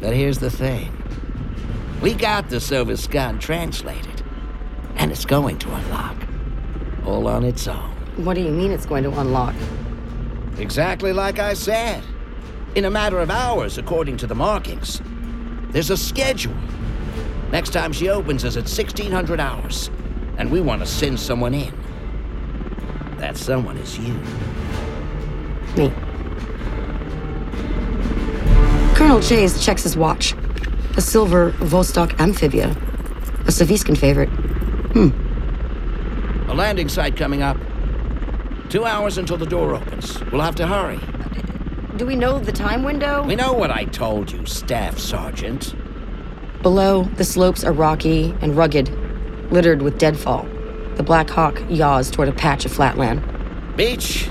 But 0.00 0.14
here's 0.14 0.38
the 0.38 0.48
thing. 0.48 0.96
We 2.00 2.14
got 2.14 2.50
the 2.50 2.58
Soviskan 2.58 3.40
translated, 3.40 4.22
and 4.94 5.10
it's 5.10 5.24
going 5.24 5.58
to 5.58 5.74
unlock. 5.74 6.16
All 7.04 7.26
on 7.26 7.42
its 7.42 7.66
own. 7.66 7.90
What 8.24 8.34
do 8.34 8.42
you 8.42 8.52
mean 8.52 8.70
it's 8.70 8.86
going 8.86 9.02
to 9.02 9.10
unlock? 9.18 9.56
Exactly 10.58 11.12
like 11.12 11.40
I 11.40 11.54
said. 11.54 12.04
In 12.76 12.84
a 12.84 12.90
matter 12.90 13.18
of 13.18 13.28
hours, 13.28 13.76
according 13.76 14.18
to 14.18 14.28
the 14.28 14.36
markings. 14.36 15.02
There's 15.70 15.90
a 15.90 15.96
schedule. 15.96 16.54
Next 17.50 17.70
time 17.70 17.92
she 17.92 18.08
opens 18.08 18.44
is 18.44 18.56
at 18.56 18.68
1600 18.68 19.40
hours, 19.40 19.90
and 20.38 20.52
we 20.52 20.60
want 20.60 20.80
to 20.82 20.86
send 20.86 21.18
someone 21.18 21.54
in. 21.54 21.74
That 23.16 23.36
someone 23.36 23.78
is 23.78 23.98
you. 23.98 24.16
Me. 25.76 25.92
Colonel 28.94 29.20
Chase 29.20 29.64
checks 29.64 29.82
his 29.82 29.96
watch. 29.96 30.34
A 30.96 31.00
silver 31.00 31.50
Vostok 31.52 32.18
amphibia. 32.20 32.70
A 33.46 33.50
Soviskan 33.50 33.96
favorite. 33.96 34.28
Hmm. 34.28 35.10
A 36.50 36.54
landing 36.54 36.88
site 36.88 37.16
coming 37.16 37.42
up. 37.42 37.56
Two 38.70 38.84
hours 38.84 39.18
until 39.18 39.36
the 39.36 39.46
door 39.46 39.74
opens. 39.74 40.20
We'll 40.30 40.40
have 40.40 40.54
to 40.56 40.66
hurry. 40.66 41.00
Do 41.96 42.06
we 42.06 42.16
know 42.16 42.38
the 42.38 42.52
time 42.52 42.82
window? 42.82 43.22
We 43.24 43.36
know 43.36 43.52
what 43.52 43.70
I 43.70 43.84
told 43.84 44.32
you, 44.32 44.46
Staff 44.46 44.98
Sergeant. 44.98 45.74
Below, 46.62 47.04
the 47.04 47.24
slopes 47.24 47.62
are 47.62 47.72
rocky 47.72 48.34
and 48.40 48.56
rugged, 48.56 48.88
littered 49.52 49.82
with 49.82 49.98
deadfall. 49.98 50.46
The 50.96 51.02
Black 51.02 51.28
Hawk 51.28 51.60
yaws 51.68 52.10
toward 52.10 52.28
a 52.28 52.32
patch 52.32 52.64
of 52.64 52.72
flatland. 52.72 53.22
Beach, 53.76 54.28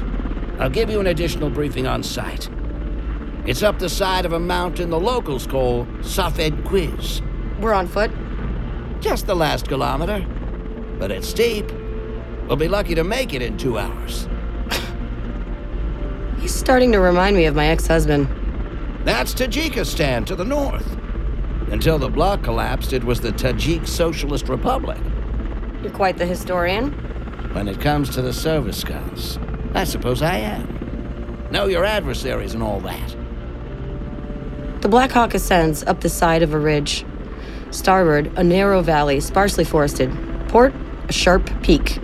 I'll 0.59 0.69
give 0.69 0.89
you 0.89 0.99
an 0.99 1.07
additional 1.07 1.49
briefing 1.49 1.87
on 1.87 2.03
site. 2.03 2.49
It's 3.45 3.63
up 3.63 3.79
the 3.79 3.89
side 3.89 4.25
of 4.25 4.33
a 4.33 4.39
mountain 4.39 4.89
the 4.89 4.99
locals 4.99 5.47
call 5.47 5.87
Safed 6.01 6.63
Quiz. 6.63 7.21
We're 7.59 7.73
on 7.73 7.87
foot? 7.87 8.11
Just 9.01 9.27
the 9.27 9.35
last 9.35 9.67
kilometer. 9.67 10.25
But 10.99 11.11
it's 11.11 11.27
steep. 11.27 11.69
We'll 12.47 12.55
be 12.55 12.67
lucky 12.67 12.95
to 12.95 13.03
make 13.03 13.33
it 13.33 13.41
in 13.41 13.57
two 13.57 13.77
hours. 13.77 14.27
He's 16.39 16.53
starting 16.53 16.91
to 16.93 16.99
remind 16.99 17.35
me 17.35 17.45
of 17.45 17.55
my 17.55 17.67
ex 17.67 17.87
husband. 17.87 18.27
That's 19.03 19.33
Tajikistan 19.33 20.25
to 20.27 20.35
the 20.35 20.45
north. 20.45 20.87
Until 21.71 21.97
the 21.97 22.09
bloc 22.09 22.43
collapsed, 22.43 22.93
it 22.93 23.03
was 23.03 23.19
the 23.19 23.31
Tajik 23.31 23.87
Socialist 23.87 24.47
Republic. 24.47 24.99
You're 25.81 25.91
quite 25.91 26.17
the 26.17 26.25
historian. 26.25 26.91
When 27.53 27.67
it 27.67 27.81
comes 27.81 28.09
to 28.11 28.21
the 28.21 28.31
service 28.31 28.83
Soviskans, 28.83 29.52
I 29.73 29.83
suppose 29.85 30.21
I 30.21 30.37
am. 30.37 31.47
Know 31.51 31.65
your 31.65 31.85
adversaries 31.85 32.53
and 32.53 32.63
all 32.63 32.79
that. 32.81 33.15
The 34.81 34.89
Black 34.89 35.11
Hawk 35.11 35.33
ascends 35.33 35.83
up 35.83 36.01
the 36.01 36.09
side 36.09 36.43
of 36.43 36.53
a 36.53 36.59
ridge. 36.59 37.05
Starboard, 37.71 38.31
a 38.37 38.43
narrow 38.43 38.81
valley, 38.81 39.19
sparsely 39.19 39.63
forested. 39.63 40.11
Port, 40.49 40.73
a 41.07 41.13
sharp 41.13 41.49
peak. 41.63 41.99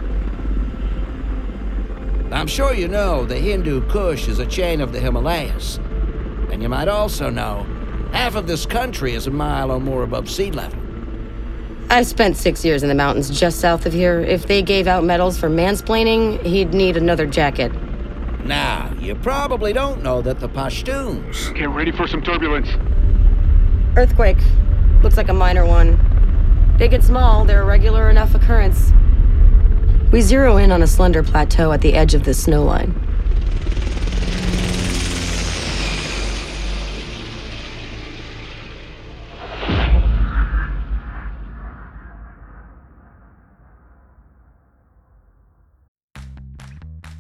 I'm 2.32 2.48
sure 2.48 2.74
you 2.74 2.88
know 2.88 3.26
the 3.26 3.36
Hindu 3.36 3.88
Kush 3.90 4.28
is 4.28 4.40
a 4.40 4.46
chain 4.46 4.82
of 4.82 4.92
the 4.92 5.00
Himalayas. 5.00 5.78
And 6.52 6.62
you 6.62 6.70
might 6.70 6.88
also 6.88 7.30
know 7.30 7.66
half 8.12 8.36
of 8.36 8.48
this 8.48 8.66
country 8.66 9.14
is 9.14 9.28
a 9.28 9.32
mile 9.32 9.72
or 9.72 9.80
more 9.80 10.04
above 10.04 10.30
sea 10.30 10.52
level. 10.52 10.80
I've 11.92 12.06
spent 12.06 12.38
six 12.38 12.64
years 12.64 12.84
in 12.84 12.90
the 12.90 12.96
mountains 12.96 13.32
just 13.32 13.60
south 13.60 13.88
of 13.88 13.94
here. 13.94 14.20
If 14.20 14.46
they 14.46 14.62
gave 14.62 14.86
out 14.86 15.04
medals 15.04 15.40
for 15.40 15.50
mansplaining, 15.50 16.40
he'd 16.46 16.72
need 16.72 16.96
another 16.96 17.26
jacket. 17.26 17.72
Now, 18.46 18.94
you 19.00 19.16
probably 19.16 19.74
don't 19.74 20.04
know 20.04 20.22
that 20.22 20.40
the 20.40 20.48
Pashtuns. 20.48 21.54
Get 21.56 21.70
ready 21.70 21.92
for 21.92 22.08
some 22.08 22.22
turbulence. 22.22 22.70
Earthquake. 23.98 24.38
Looks 25.02 25.18
like 25.18 25.30
a 25.30 25.34
minor 25.34 25.66
one. 25.66 25.98
Big 26.78 26.94
and 26.94 27.04
small, 27.04 27.44
they're 27.44 27.64
a 27.64 27.66
regular 27.66 28.08
enough 28.10 28.36
occurrence. 28.36 28.94
We 30.12 30.22
zero 30.22 30.58
in 30.58 30.72
on 30.72 30.84
a 30.84 30.88
slender 30.88 31.24
plateau 31.24 31.72
at 31.72 31.82
the 31.82 31.96
edge 31.96 32.14
of 32.14 32.24
the 32.24 32.36
snow 32.36 32.64
line. 32.64 33.09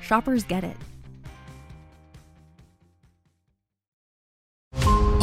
Shoppers 0.00 0.44
get 0.44 0.64
it. 0.64 0.76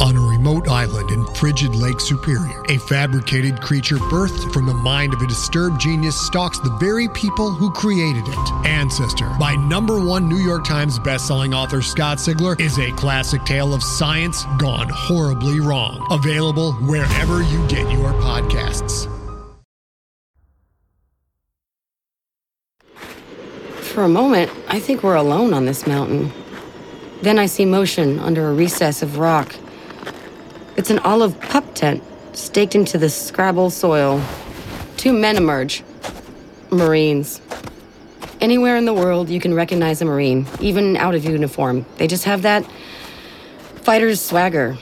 On 0.04 0.14
a 0.16 0.20
remote 0.20 0.68
island 0.68 1.10
in 1.10 1.24
frigid 1.34 1.74
Lake 1.74 1.98
Superior, 1.98 2.62
a 2.68 2.76
fabricated 2.76 3.62
creature 3.62 3.96
birthed 3.96 4.52
from 4.52 4.66
the 4.66 4.74
mind 4.74 5.14
of 5.14 5.22
a 5.22 5.26
disturbed 5.26 5.80
genius 5.80 6.14
stalks 6.14 6.58
the 6.58 6.76
very 6.78 7.08
people 7.08 7.50
who 7.50 7.70
created 7.70 8.24
it. 8.26 8.52
Ancestor, 8.66 9.30
by 9.40 9.54
number 9.54 9.98
one 9.98 10.28
New 10.28 10.36
York 10.36 10.66
Times 10.66 10.98
bestselling 10.98 11.54
author 11.54 11.80
Scott 11.80 12.18
Sigler, 12.18 12.60
is 12.60 12.78
a 12.78 12.92
classic 12.92 13.42
tale 13.44 13.72
of 13.72 13.82
science 13.82 14.44
gone 14.58 14.90
horribly 14.90 15.60
wrong. 15.60 16.06
Available 16.10 16.72
wherever 16.74 17.42
you 17.42 17.66
get 17.68 17.90
your 17.90 18.12
podcasts. 18.14 19.13
For 23.94 24.02
a 24.02 24.08
moment, 24.08 24.50
I 24.66 24.80
think 24.80 25.04
we're 25.04 25.14
alone 25.14 25.54
on 25.54 25.66
this 25.66 25.86
mountain. 25.86 26.32
Then 27.22 27.38
I 27.38 27.46
see 27.46 27.64
motion 27.64 28.18
under 28.18 28.50
a 28.50 28.52
recess 28.52 29.02
of 29.02 29.18
rock. 29.18 29.54
It's 30.76 30.90
an 30.90 30.98
olive 30.98 31.40
pup 31.40 31.76
tent 31.76 32.02
staked 32.32 32.74
into 32.74 32.98
the 32.98 33.08
scrabble 33.08 33.70
soil. 33.70 34.20
Two 34.96 35.12
men 35.12 35.36
emerge. 35.36 35.84
Marines. 36.72 37.40
Anywhere 38.40 38.76
in 38.76 38.84
the 38.84 38.92
world, 38.92 39.30
you 39.30 39.38
can 39.38 39.54
recognize 39.54 40.02
a 40.02 40.06
Marine, 40.06 40.48
even 40.58 40.96
out 40.96 41.14
of 41.14 41.24
uniform. 41.24 41.86
They 41.98 42.08
just 42.08 42.24
have 42.24 42.42
that 42.42 42.68
fighter's 43.76 44.20
swagger. 44.20 44.76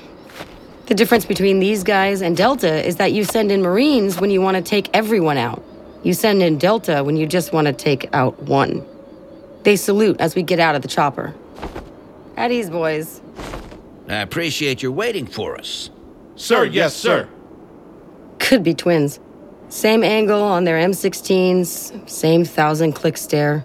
The 0.86 0.94
difference 0.94 1.26
between 1.26 1.60
these 1.60 1.84
guys 1.84 2.22
and 2.22 2.34
Delta 2.34 2.82
is 2.82 2.96
that 2.96 3.12
you 3.12 3.24
send 3.24 3.52
in 3.52 3.60
Marines 3.60 4.18
when 4.18 4.30
you 4.30 4.40
want 4.40 4.56
to 4.56 4.62
take 4.62 4.88
everyone 4.94 5.36
out. 5.36 5.62
You 6.02 6.14
send 6.14 6.42
in 6.42 6.56
Delta 6.56 7.04
when 7.04 7.18
you 7.18 7.26
just 7.26 7.52
want 7.52 7.66
to 7.66 7.74
take 7.74 8.08
out 8.14 8.42
one. 8.44 8.86
They 9.62 9.76
salute 9.76 10.16
as 10.20 10.34
we 10.34 10.42
get 10.42 10.58
out 10.58 10.74
of 10.74 10.82
the 10.82 10.88
chopper. 10.88 11.34
At 12.36 12.50
ease, 12.50 12.70
boys. 12.70 13.20
I 14.08 14.16
appreciate 14.16 14.82
your 14.82 14.92
waiting 14.92 15.26
for 15.26 15.56
us. 15.56 15.90
Sir, 16.36 16.60
oh, 16.60 16.62
yes, 16.62 16.94
sir. 16.94 17.28
Could 18.38 18.64
be 18.64 18.74
twins. 18.74 19.20
Same 19.68 20.02
angle 20.02 20.42
on 20.42 20.64
their 20.64 20.76
M16s, 20.76 22.08
same 22.10 22.44
thousand 22.44 22.92
click 22.92 23.16
stare. 23.16 23.60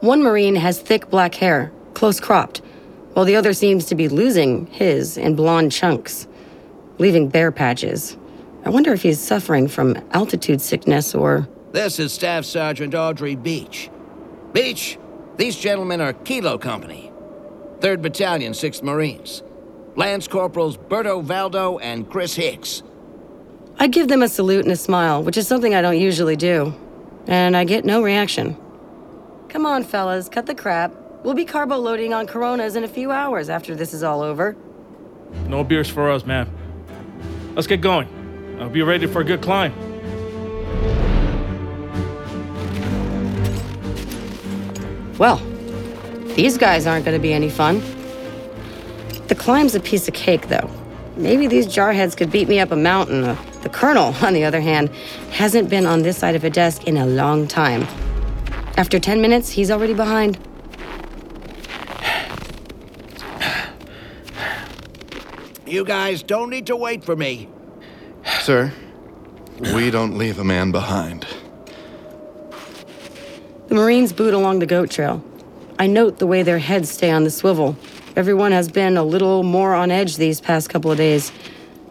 One 0.00 0.22
Marine 0.22 0.54
has 0.56 0.80
thick 0.80 1.10
black 1.10 1.34
hair, 1.34 1.72
close 1.94 2.18
cropped, 2.18 2.62
while 3.12 3.26
the 3.26 3.36
other 3.36 3.52
seems 3.52 3.84
to 3.86 3.94
be 3.94 4.08
losing 4.08 4.66
his 4.68 5.18
in 5.18 5.36
blonde 5.36 5.70
chunks, 5.72 6.26
leaving 6.98 7.28
bare 7.28 7.52
patches. 7.52 8.16
I 8.64 8.70
wonder 8.70 8.92
if 8.92 9.02
he's 9.02 9.20
suffering 9.20 9.68
from 9.68 9.96
altitude 10.12 10.60
sickness 10.60 11.14
or. 11.14 11.46
This 11.72 11.98
is 11.98 12.12
Staff 12.12 12.44
Sergeant 12.44 12.94
Audrey 12.94 13.34
Beach. 13.34 13.90
Beach, 14.52 14.98
these 15.38 15.56
gentlemen 15.56 16.00
are 16.02 16.12
Kilo 16.12 16.58
Company, 16.58 17.10
3rd 17.78 18.02
Battalion, 18.02 18.52
6th 18.52 18.82
Marines. 18.82 19.42
Lance 19.96 20.26
Corporals 20.26 20.76
Berto 20.76 21.22
Valdo 21.22 21.78
and 21.82 22.08
Chris 22.08 22.34
Hicks. 22.34 22.82
I 23.78 23.88
give 23.88 24.08
them 24.08 24.22
a 24.22 24.28
salute 24.28 24.64
and 24.64 24.72
a 24.72 24.76
smile, 24.76 25.22
which 25.22 25.36
is 25.36 25.46
something 25.46 25.74
I 25.74 25.82
don't 25.82 25.98
usually 25.98 26.36
do. 26.36 26.74
And 27.26 27.56
I 27.56 27.64
get 27.64 27.84
no 27.84 28.02
reaction. 28.02 28.56
Come 29.48 29.66
on, 29.66 29.84
fellas, 29.84 30.28
cut 30.28 30.46
the 30.46 30.54
crap. 30.54 30.94
We'll 31.24 31.34
be 31.34 31.44
carbo 31.44 31.76
loading 31.78 32.14
on 32.14 32.26
Coronas 32.26 32.74
in 32.74 32.84
a 32.84 32.88
few 32.88 33.10
hours 33.10 33.48
after 33.48 33.74
this 33.74 33.92
is 33.92 34.02
all 34.02 34.22
over. 34.22 34.56
No 35.46 35.62
beers 35.62 35.88
for 35.88 36.10
us, 36.10 36.26
man. 36.26 36.50
Let's 37.54 37.66
get 37.66 37.80
going. 37.80 38.08
I'll 38.60 38.70
be 38.70 38.82
ready 38.82 39.06
for 39.06 39.20
a 39.20 39.24
good 39.24 39.42
climb. 39.42 39.91
Well, 45.22 45.36
these 46.34 46.58
guys 46.58 46.84
aren't 46.84 47.04
going 47.04 47.16
to 47.16 47.22
be 47.22 47.32
any 47.32 47.48
fun. 47.48 47.80
The 49.28 49.36
climb's 49.36 49.76
a 49.76 49.78
piece 49.78 50.08
of 50.08 50.14
cake, 50.14 50.48
though. 50.48 50.68
Maybe 51.16 51.46
these 51.46 51.68
jarheads 51.68 52.16
could 52.16 52.32
beat 52.32 52.48
me 52.48 52.58
up 52.58 52.72
a 52.72 52.76
mountain. 52.76 53.22
Uh, 53.22 53.36
the 53.62 53.68
colonel, 53.68 54.16
on 54.22 54.32
the 54.32 54.42
other 54.42 54.60
hand, 54.60 54.90
hasn't 55.30 55.70
been 55.70 55.86
on 55.86 56.02
this 56.02 56.18
side 56.18 56.34
of 56.34 56.42
a 56.42 56.50
desk 56.50 56.88
in 56.88 56.96
a 56.96 57.06
long 57.06 57.46
time. 57.46 57.82
After 58.76 58.98
10 58.98 59.20
minutes, 59.20 59.50
he's 59.50 59.70
already 59.70 59.94
behind. 59.94 60.40
You 65.64 65.84
guys 65.84 66.24
don't 66.24 66.50
need 66.50 66.66
to 66.66 66.74
wait 66.74 67.04
for 67.04 67.14
me. 67.14 67.48
Sir, 68.40 68.72
we 69.72 69.92
don't 69.92 70.18
leave 70.18 70.40
a 70.40 70.44
man 70.44 70.72
behind. 70.72 71.28
The 73.72 73.78
Marines 73.78 74.12
boot 74.12 74.34
along 74.34 74.58
the 74.58 74.66
goat 74.66 74.90
trail. 74.90 75.24
I 75.78 75.86
note 75.86 76.18
the 76.18 76.26
way 76.26 76.42
their 76.42 76.58
heads 76.58 76.90
stay 76.90 77.10
on 77.10 77.24
the 77.24 77.30
swivel. 77.30 77.74
Everyone 78.16 78.52
has 78.52 78.68
been 78.68 78.98
a 78.98 79.02
little 79.02 79.42
more 79.44 79.72
on 79.72 79.90
edge 79.90 80.18
these 80.18 80.42
past 80.42 80.68
couple 80.68 80.90
of 80.90 80.98
days, 80.98 81.32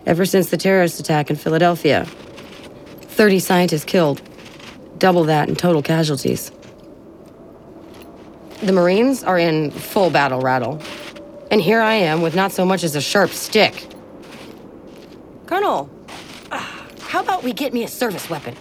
ever 0.06 0.24
since 0.24 0.52
the 0.52 0.58
terrorist 0.58 1.00
attack 1.00 1.32
in 1.32 1.38
Philadelphia. 1.38 2.06
30 2.06 3.40
scientists 3.40 3.84
killed, 3.84 4.22
double 5.00 5.24
that 5.24 5.50
in 5.50 5.56
total 5.56 5.82
casualties. 5.82 6.52
The 8.62 8.74
Marines 8.74 9.24
are 9.24 9.40
in 9.40 9.72
full 9.72 10.12
battle 10.12 10.40
rattle. 10.40 10.80
And 11.50 11.60
here 11.60 11.82
I 11.82 11.96
am 11.96 12.22
with 12.22 12.36
not 12.36 12.52
so 12.52 12.64
much 12.64 12.84
as 12.84 12.96
a 12.96 13.02
sharp 13.02 13.32
stick. 13.32 13.88
Colonel, 15.48 15.90
ah, 16.52 16.86
how 17.00 17.22
about 17.22 17.44
we 17.44 17.54
get 17.54 17.74
me 17.74 17.84
a 17.84 17.88
service 17.88 18.30
weapon? 18.30 18.56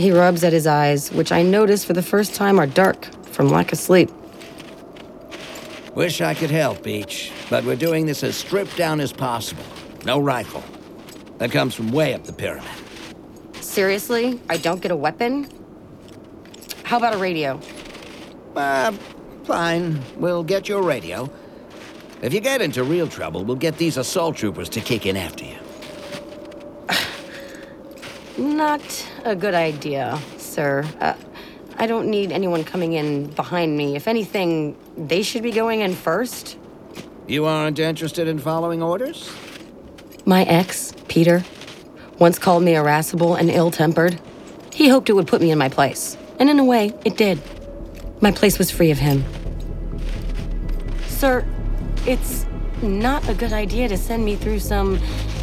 He 0.00 0.12
rubs 0.12 0.42
at 0.44 0.54
his 0.54 0.66
eyes, 0.66 1.12
which 1.12 1.30
I 1.30 1.42
notice 1.42 1.84
for 1.84 1.92
the 1.92 2.00
first 2.00 2.34
time 2.34 2.58
are 2.58 2.66
dark 2.66 3.04
from 3.26 3.50
lack 3.50 3.70
of 3.70 3.78
sleep. 3.78 4.10
Wish 5.94 6.22
I 6.22 6.32
could 6.32 6.50
help, 6.50 6.82
Beach, 6.82 7.30
but 7.50 7.64
we're 7.64 7.76
doing 7.76 8.06
this 8.06 8.24
as 8.24 8.34
stripped 8.34 8.78
down 8.78 8.98
as 9.00 9.12
possible. 9.12 9.62
No 10.06 10.18
rifle. 10.18 10.64
That 11.36 11.52
comes 11.52 11.74
from 11.74 11.92
way 11.92 12.14
up 12.14 12.24
the 12.24 12.32
pyramid. 12.32 12.64
Seriously? 13.60 14.40
I 14.48 14.56
don't 14.56 14.80
get 14.80 14.90
a 14.90 14.96
weapon? 14.96 15.46
How 16.84 16.96
about 16.96 17.12
a 17.12 17.18
radio? 17.18 17.60
Uh, 18.56 18.92
fine. 19.44 20.00
We'll 20.16 20.44
get 20.44 20.66
your 20.66 20.82
radio. 20.82 21.30
If 22.22 22.32
you 22.32 22.40
get 22.40 22.62
into 22.62 22.84
real 22.84 23.06
trouble, 23.06 23.44
we'll 23.44 23.56
get 23.56 23.76
these 23.76 23.98
assault 23.98 24.36
troopers 24.36 24.70
to 24.70 24.80
kick 24.80 25.04
in 25.04 25.18
after 25.18 25.44
you. 25.44 25.59
Not 28.38 29.08
a 29.24 29.34
good 29.34 29.54
idea, 29.54 30.18
sir. 30.38 30.84
Uh, 31.00 31.14
I 31.76 31.86
don't 31.86 32.08
need 32.10 32.32
anyone 32.32 32.64
coming 32.64 32.92
in 32.92 33.28
behind 33.28 33.76
me. 33.76 33.96
If 33.96 34.06
anything, 34.06 34.76
they 34.96 35.22
should 35.22 35.42
be 35.42 35.52
going 35.52 35.80
in 35.80 35.94
first. 35.94 36.56
You 37.26 37.46
aren't 37.46 37.78
interested 37.78 38.28
in 38.28 38.38
following 38.38 38.82
orders? 38.82 39.30
My 40.26 40.42
ex, 40.44 40.92
Peter, 41.08 41.44
once 42.18 42.38
called 42.38 42.62
me 42.62 42.74
irascible 42.74 43.34
and 43.34 43.50
ill 43.50 43.70
tempered. 43.70 44.20
He 44.72 44.88
hoped 44.88 45.08
it 45.08 45.14
would 45.14 45.26
put 45.26 45.40
me 45.40 45.50
in 45.50 45.58
my 45.58 45.68
place. 45.68 46.16
And 46.38 46.50
in 46.50 46.58
a 46.58 46.64
way, 46.64 46.92
it 47.04 47.16
did. 47.16 47.40
My 48.20 48.30
place 48.30 48.58
was 48.58 48.70
free 48.70 48.90
of 48.90 48.98
him. 48.98 49.24
Sir, 51.06 51.46
it's 52.06 52.46
not 52.82 53.28
a 53.28 53.34
good 53.34 53.52
idea 53.52 53.88
to 53.88 53.96
send 53.96 54.24
me 54.24 54.36
through 54.36 54.60
some 54.60 54.98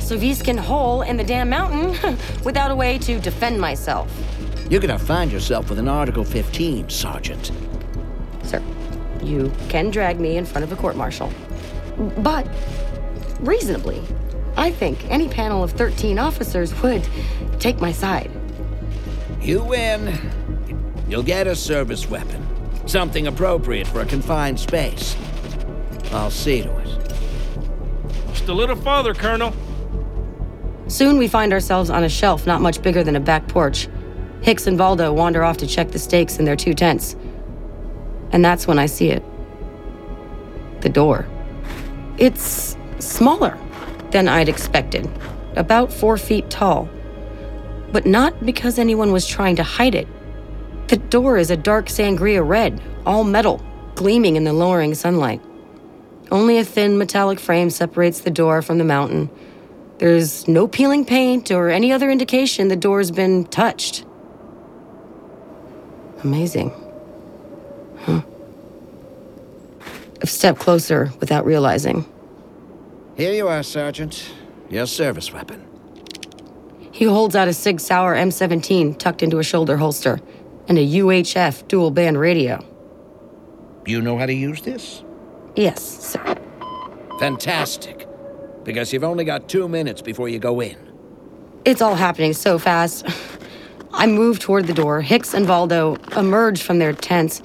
Soviskin 0.07 0.57
hole 0.57 1.01
in 1.01 1.17
the 1.17 1.23
damn 1.25 1.49
mountain 1.49 2.17
without 2.45 2.71
a 2.71 2.75
way 2.75 2.97
to 2.99 3.19
defend 3.19 3.59
myself. 3.59 4.09
You're 4.69 4.79
gonna 4.79 4.97
find 4.97 5.29
yourself 5.29 5.69
with 5.69 5.79
an 5.79 5.89
Article 5.89 6.23
15, 6.23 6.89
Sergeant. 6.89 7.51
Sir, 8.43 8.63
you 9.21 9.51
can 9.67 9.91
drag 9.91 10.17
me 10.17 10.37
in 10.37 10.45
front 10.45 10.63
of 10.63 10.71
a 10.71 10.77
court 10.77 10.95
martial. 10.95 11.29
But, 12.19 12.47
reasonably, 13.41 14.01
I 14.55 14.71
think 14.71 15.03
any 15.11 15.27
panel 15.27 15.61
of 15.61 15.73
13 15.73 16.17
officers 16.19 16.73
would 16.81 17.05
take 17.59 17.81
my 17.81 17.91
side. 17.91 18.31
You 19.41 19.61
win. 19.61 20.17
You'll 21.09 21.21
get 21.21 21.47
a 21.47 21.55
service 21.55 22.09
weapon. 22.09 22.47
Something 22.85 23.27
appropriate 23.27 23.87
for 23.87 23.99
a 23.99 24.05
confined 24.05 24.57
space. 24.57 25.17
I'll 26.13 26.31
see 26.31 26.61
to 26.61 26.77
it. 26.77 26.87
Just 28.29 28.47
a 28.47 28.53
little 28.53 28.77
farther, 28.77 29.13
Colonel. 29.13 29.53
Soon 30.97 31.19
we 31.19 31.27
find 31.27 31.53
ourselves 31.53 31.91
on 31.91 32.03
a 32.03 32.09
shelf 32.09 32.47
not 32.47 32.59
much 32.59 32.81
bigger 32.81 33.03
than 33.03 33.15
a 33.15 33.19
back 33.19 33.47
porch. 33.47 33.87
Hicks 34.41 34.65
and 34.65 34.79
Valdo 34.79 35.13
wander 35.13 35.43
off 35.43 35.57
to 35.57 35.67
check 35.67 35.91
the 35.91 35.99
stakes 35.99 36.39
in 36.39 36.45
their 36.45 36.55
two 36.55 36.73
tents. 36.73 37.15
And 38.31 38.43
that's 38.43 38.65
when 38.65 38.79
I 38.79 38.87
see 38.87 39.11
it. 39.11 39.23
The 40.81 40.89
door. 40.89 41.27
It's 42.17 42.75
smaller 42.97 43.59
than 44.09 44.27
I'd 44.27 44.49
expected, 44.49 45.07
about 45.55 45.93
four 45.93 46.17
feet 46.17 46.49
tall. 46.49 46.89
But 47.91 48.07
not 48.07 48.43
because 48.43 48.79
anyone 48.79 49.11
was 49.11 49.27
trying 49.27 49.55
to 49.57 49.63
hide 49.63 49.93
it. 49.93 50.07
The 50.87 50.97
door 50.97 51.37
is 51.37 51.51
a 51.51 51.57
dark 51.57 51.89
sangria 51.89 52.41
red, 52.43 52.81
all 53.05 53.23
metal, 53.23 53.63
gleaming 53.93 54.35
in 54.35 54.45
the 54.45 54.53
lowering 54.53 54.95
sunlight. 54.95 55.43
Only 56.31 56.57
a 56.57 56.65
thin 56.65 56.97
metallic 56.97 57.39
frame 57.39 57.69
separates 57.69 58.21
the 58.21 58.31
door 58.31 58.63
from 58.63 58.79
the 58.79 58.83
mountain. 58.83 59.29
There's 59.99 60.47
no 60.47 60.67
peeling 60.67 61.05
paint 61.05 61.49
or 61.51 61.69
any 61.69 61.91
other 61.91 62.11
indication 62.11 62.67
the 62.67 62.75
door's 62.75 63.09
been 63.09 63.45
touched. 63.45 64.05
Amazing. 66.23 66.71
Huh. 67.99 68.21
A 70.21 70.27
step 70.27 70.57
closer 70.59 71.11
without 71.19 71.45
realizing. 71.45 72.05
Here 73.15 73.33
you 73.33 73.47
are, 73.47 73.63
Sergeant. 73.63 74.31
Your 74.69 74.85
service 74.85 75.33
weapon. 75.33 75.65
He 76.91 77.05
holds 77.05 77.35
out 77.35 77.47
a 77.47 77.53
Sig 77.53 77.79
Sauer 77.79 78.15
M17 78.15 78.97
tucked 78.97 79.23
into 79.23 79.39
a 79.39 79.43
shoulder 79.43 79.77
holster 79.77 80.19
and 80.67 80.77
a 80.77 80.85
UHF 80.85 81.67
dual 81.67 81.91
band 81.91 82.19
radio. 82.19 82.63
You 83.85 84.01
know 84.01 84.17
how 84.17 84.25
to 84.25 84.33
use 84.33 84.61
this? 84.61 85.03
Yes, 85.55 85.81
sir. 85.81 86.35
Fantastic. 87.19 88.06
Because 88.67 88.91
you've 88.91 89.05
only 89.05 89.23
got 89.23 89.47
two 89.47 89.69
minutes 89.69 90.01
before 90.01 90.27
you 90.27 90.39
go 90.39 90.59
in. 90.59 90.75
It's 91.63 91.81
all 91.81 91.95
happening 91.95 92.33
so 92.33 92.59
fast. 92.59 93.07
I 93.93 94.07
move 94.07 94.39
toward 94.39 94.67
the 94.67 94.73
door. 94.73 94.99
Hicks 94.99 95.33
and 95.33 95.47
Valdo 95.47 95.95
emerge 96.17 96.61
from 96.61 96.77
their 96.77 96.91
tents. 96.91 97.41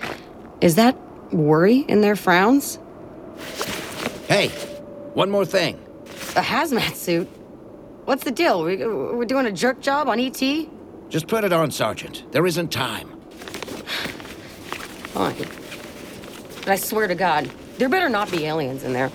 Is 0.61 0.75
that 0.75 0.99
worry 1.33 1.79
in 1.79 2.01
their 2.01 2.17
frowns? 2.17 2.81
Hey, 4.27 4.49
one 5.15 5.31
more 5.31 5.45
thing. 5.45 5.77
A 6.35 6.43
hazmat 6.43 6.97
suit? 6.97 7.29
What's 8.05 8.25
the 8.25 8.33
deal? 8.33 8.65
We, 8.65 8.79
we're 8.85 9.25
doing 9.25 9.47
a 9.47 9.53
jerk 9.53 9.81
job 9.81 10.09
on 10.09 10.19
ET? 10.19 10.43
Just 11.09 11.29
put 11.29 11.45
it 11.45 11.53
on, 11.53 11.71
Sergeant. 11.71 12.25
There 12.33 12.45
isn't 12.47 12.73
time. 12.73 13.09
Fine. 15.15 15.47
But 16.57 16.69
I 16.69 16.77
swear 16.77 17.07
to 17.07 17.15
God, 17.15 17.49
there 17.79 17.89
better 17.89 18.09
not 18.09 18.29
be 18.29 18.45
aliens 18.47 18.83
in 18.83 18.93
there. 18.93 19.13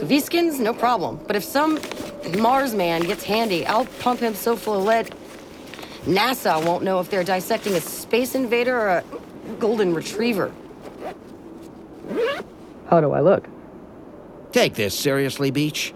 Soviskins, 0.00 0.58
no 0.58 0.74
problem. 0.74 1.18
But 1.26 1.36
if 1.36 1.44
some 1.44 1.80
Mars 2.38 2.74
man 2.74 3.02
gets 3.02 3.24
handy, 3.24 3.66
I'll 3.66 3.86
pump 4.00 4.20
him 4.20 4.34
so 4.34 4.56
full 4.56 4.74
of 4.74 4.84
lead. 4.84 5.14
NASA 6.04 6.64
won't 6.64 6.84
know 6.84 7.00
if 7.00 7.10
they're 7.10 7.24
dissecting 7.24 7.74
a 7.74 7.80
space 7.80 8.34
invader 8.34 8.78
or 8.78 8.88
a 8.88 9.04
golden 9.58 9.94
retriever. 9.94 10.52
How 12.88 13.00
do 13.00 13.12
I 13.12 13.20
look? 13.20 13.48
Take 14.52 14.74
this 14.74 14.98
seriously, 14.98 15.50
Beach. 15.50 15.92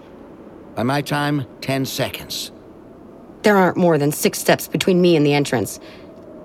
By 0.75 0.83
my 0.83 1.01
time, 1.01 1.45
10 1.61 1.85
seconds. 1.85 2.51
There 3.43 3.57
aren't 3.57 3.77
more 3.77 3.97
than 3.97 4.11
six 4.11 4.39
steps 4.39 4.67
between 4.67 5.01
me 5.01 5.15
and 5.15 5.25
the 5.25 5.33
entrance. 5.33 5.79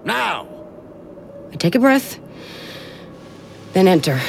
Now! 0.04 0.48
I 1.52 1.56
take 1.56 1.74
a 1.74 1.78
breath, 1.78 2.18
then 3.72 3.88
enter. 3.88 4.20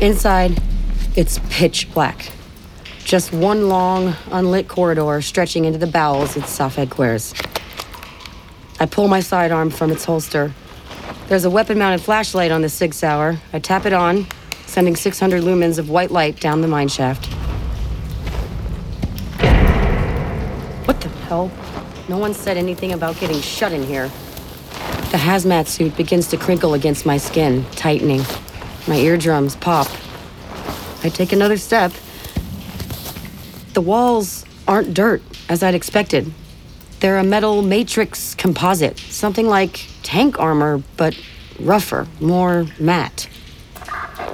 Inside, 0.00 0.60
it's 1.14 1.40
pitch 1.48 1.90
black. 1.94 2.30
Just 3.04 3.32
one 3.32 3.70
long, 3.70 4.14
unlit 4.30 4.68
corridor 4.68 5.22
stretching 5.22 5.64
into 5.64 5.78
the 5.78 5.86
bowels 5.86 6.36
its 6.36 6.50
SOF 6.50 6.74
headquarters. 6.74 7.32
I 8.78 8.84
pull 8.84 9.08
my 9.08 9.20
sidearm 9.20 9.70
from 9.70 9.90
its 9.90 10.04
holster. 10.04 10.52
There's 11.28 11.46
a 11.46 11.50
weapon 11.50 11.78
mounted 11.78 12.02
flashlight 12.02 12.50
on 12.50 12.60
the 12.60 12.68
Sig 12.68 12.92
Sauer. 12.92 13.38
I 13.54 13.58
tap 13.58 13.86
it 13.86 13.94
on, 13.94 14.26
sending 14.66 14.96
600 14.96 15.42
lumens 15.42 15.78
of 15.78 15.88
white 15.88 16.10
light 16.10 16.40
down 16.40 16.60
the 16.60 16.68
mine 16.68 16.88
shaft. 16.88 17.24
What 20.86 21.00
the 21.00 21.08
hell? 21.26 21.50
No 22.06 22.18
one 22.18 22.34
said 22.34 22.58
anything 22.58 22.92
about 22.92 23.18
getting 23.18 23.40
shut 23.40 23.72
in 23.72 23.82
here. 23.82 24.08
The 25.10 25.16
hazmat 25.16 25.68
suit 25.68 25.96
begins 25.96 26.28
to 26.28 26.36
crinkle 26.36 26.74
against 26.74 27.06
my 27.06 27.16
skin, 27.16 27.64
tightening. 27.70 28.20
My 28.86 28.96
eardrums 28.96 29.56
pop. 29.56 29.88
I 31.02 31.08
take 31.08 31.32
another 31.32 31.56
step. 31.56 31.92
The 33.74 33.80
walls 33.80 34.44
aren't 34.68 34.94
dirt, 34.94 35.22
as 35.48 35.62
I'd 35.62 35.74
expected. 35.74 36.32
They're 37.00 37.18
a 37.18 37.24
metal 37.24 37.62
matrix 37.62 38.34
composite, 38.34 38.98
something 38.98 39.46
like 39.46 39.86
tank 40.02 40.38
armor, 40.38 40.82
but 40.96 41.18
rougher, 41.60 42.06
more 42.20 42.66
matte. 42.78 43.28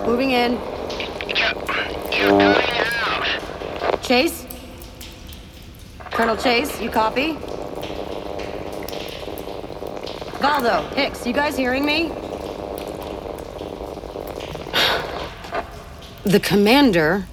Moving 0.07 0.33
in. 0.33 0.59
Chase? 4.03 4.47
Colonel 6.11 6.37
Chase, 6.37 6.81
you 6.81 6.91
copy? 6.91 7.35
Valdo, 10.39 10.93
Hicks, 10.95 11.27
you 11.27 11.33
guys 11.33 11.57
hearing 11.57 11.87
me? 11.87 12.13
The 16.25 16.39
commander 16.39 17.27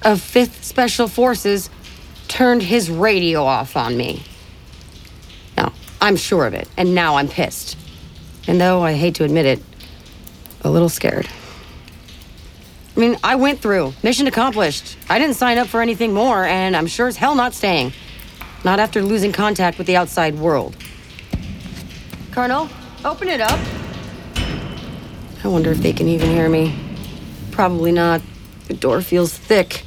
of 0.00 0.18
5th 0.18 0.62
Special 0.62 1.06
Forces 1.06 1.68
turned 2.28 2.62
his 2.62 2.90
radio 2.90 3.44
off 3.44 3.76
on 3.76 3.94
me. 3.96 4.22
Now, 5.56 5.74
I'm 6.00 6.16
sure 6.16 6.46
of 6.46 6.54
it, 6.54 6.66
and 6.78 6.94
now 6.94 7.16
I'm 7.16 7.28
pissed. 7.28 7.76
And 8.48 8.58
though 8.58 8.82
I 8.82 8.94
hate 8.94 9.16
to 9.16 9.24
admit 9.24 9.44
it, 9.44 9.62
a 10.62 10.70
little 10.70 10.88
scared. 10.88 11.28
I 12.96 13.00
mean, 13.00 13.18
I 13.22 13.36
went 13.36 13.60
through. 13.60 13.92
Mission 14.02 14.26
accomplished. 14.26 14.96
I 15.10 15.18
didn't 15.18 15.36
sign 15.36 15.58
up 15.58 15.66
for 15.66 15.82
anything 15.82 16.14
more, 16.14 16.44
and 16.44 16.74
I'm 16.74 16.86
sure 16.86 17.08
as 17.08 17.16
hell 17.16 17.34
not 17.34 17.52
staying. 17.52 17.92
Not 18.64 18.80
after 18.80 19.02
losing 19.02 19.32
contact 19.32 19.76
with 19.76 19.86
the 19.86 19.96
outside 19.96 20.36
world. 20.36 20.74
Colonel, 22.30 22.70
open 23.04 23.28
it 23.28 23.42
up. 23.42 23.60
I 25.44 25.48
wonder 25.48 25.70
if 25.70 25.78
they 25.78 25.92
can 25.92 26.08
even 26.08 26.30
hear 26.30 26.48
me. 26.48 26.81
Probably 27.52 27.92
not. 27.92 28.20
The 28.66 28.74
door 28.74 29.00
feels 29.00 29.32
thick. 29.32 29.84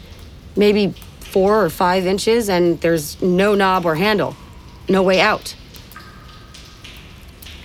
Maybe 0.55 0.93
four 1.19 1.65
or 1.65 1.69
five 1.69 2.05
inches, 2.05 2.47
and 2.47 2.79
there's 2.79 3.21
no 3.21 3.55
knob 3.55 3.85
or 3.85 3.95
handle. 3.95 4.37
No 4.87 5.03
way 5.03 5.19
out. 5.19 5.53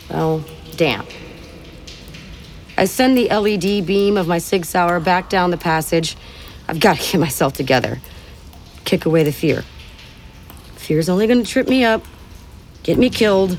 Well, 0.09 0.45
damn. 0.77 1.07
I 2.77 2.87
send 2.87 3.17
the 3.17 3.29
LED 3.29 3.87
beam 3.87 4.17
of 4.17 4.27
my 4.27 4.39
Sig 4.39 4.65
Sauer 4.65 4.99
back 4.99 5.29
down 5.29 5.51
the 5.51 5.57
passage. 5.57 6.17
I've 6.67 6.81
got 6.81 6.97
to 6.97 7.03
get 7.13 7.21
myself 7.21 7.53
together. 7.53 8.01
Kick 8.85 9.07
away 9.07 9.23
the 9.23 9.33
fear. 9.33 9.65
Fear's 10.77 11.09
only 11.09 11.29
gonna 11.29 11.45
trip 11.45 11.69
me 11.69 11.85
up, 11.85 12.05
get 12.83 12.99
me 12.99 13.11
killed. 13.11 13.57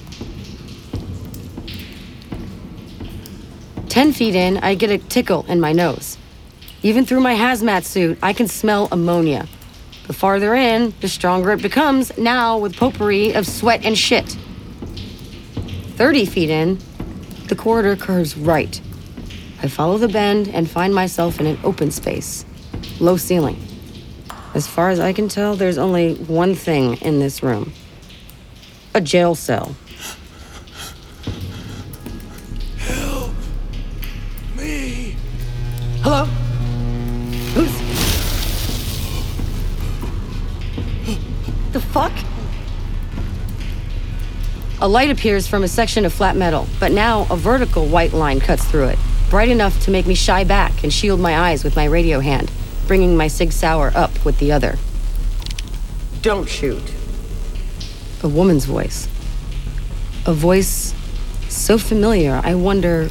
Ten 3.87 4.11
feet 4.11 4.35
in, 4.35 4.57
I 4.57 4.75
get 4.75 4.89
a 4.89 4.97
tickle 4.97 5.45
in 5.47 5.61
my 5.61 5.71
nose. 5.71 6.17
Even 6.83 7.05
through 7.05 7.19
my 7.19 7.35
hazmat 7.35 7.83
suit, 7.83 8.17
I 8.23 8.33
can 8.33 8.47
smell 8.47 8.87
ammonia. 8.91 9.47
The 10.07 10.13
farther 10.13 10.55
in, 10.55 10.93
the 10.99 11.07
stronger 11.07 11.51
it 11.51 11.61
becomes, 11.61 12.17
now 12.17 12.57
with 12.57 12.75
potpourri 12.75 13.33
of 13.33 13.45
sweat 13.45 13.85
and 13.85 13.95
shit. 13.95 14.35
30 15.95 16.25
feet 16.25 16.49
in, 16.49 16.79
the 17.47 17.55
corridor 17.55 17.95
curves 17.95 18.35
right. 18.35 18.81
I 19.61 19.67
follow 19.67 19.99
the 19.99 20.07
bend 20.07 20.47
and 20.47 20.67
find 20.67 20.95
myself 20.95 21.39
in 21.39 21.45
an 21.45 21.59
open 21.63 21.91
space, 21.91 22.45
low 22.99 23.15
ceiling. 23.15 23.61
As 24.55 24.65
far 24.65 24.89
as 24.89 24.99
I 24.99 25.13
can 25.13 25.29
tell, 25.29 25.55
there's 25.55 25.77
only 25.77 26.15
one 26.15 26.55
thing 26.55 26.95
in 26.97 27.19
this 27.19 27.43
room 27.43 27.73
a 28.93 28.99
jail 28.99 29.35
cell. 29.35 29.75
A 44.83 44.87
light 44.87 45.11
appears 45.11 45.45
from 45.45 45.63
a 45.63 45.67
section 45.67 46.05
of 46.05 46.13
flat 46.13 46.35
metal, 46.35 46.67
but 46.79 46.91
now 46.91 47.27
a 47.29 47.37
vertical 47.37 47.85
white 47.85 48.13
line 48.13 48.39
cuts 48.39 48.65
through 48.65 48.85
it, 48.85 48.97
bright 49.29 49.49
enough 49.49 49.79
to 49.83 49.91
make 49.91 50.07
me 50.07 50.15
shy 50.15 50.43
back 50.43 50.83
and 50.83 50.91
shield 50.91 51.19
my 51.19 51.37
eyes 51.37 51.63
with 51.63 51.75
my 51.75 51.85
radio 51.85 52.19
hand, 52.19 52.51
bringing 52.87 53.15
my 53.15 53.27
Sig 53.27 53.51
Sauer 53.51 53.91
up 53.93 54.25
with 54.25 54.39
the 54.39 54.51
other. 54.51 54.79
Don't 56.23 56.49
shoot. 56.49 56.81
A 58.23 58.27
woman's 58.27 58.65
voice. 58.65 59.07
A 60.25 60.33
voice 60.33 60.95
so 61.47 61.77
familiar, 61.77 62.41
I 62.43 62.55
wonder 62.55 63.09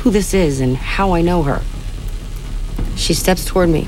who 0.00 0.10
this 0.10 0.34
is 0.34 0.58
and 0.58 0.76
how 0.76 1.12
I 1.12 1.22
know 1.22 1.44
her. 1.44 1.62
She 2.96 3.14
steps 3.14 3.44
toward 3.44 3.68
me 3.68 3.86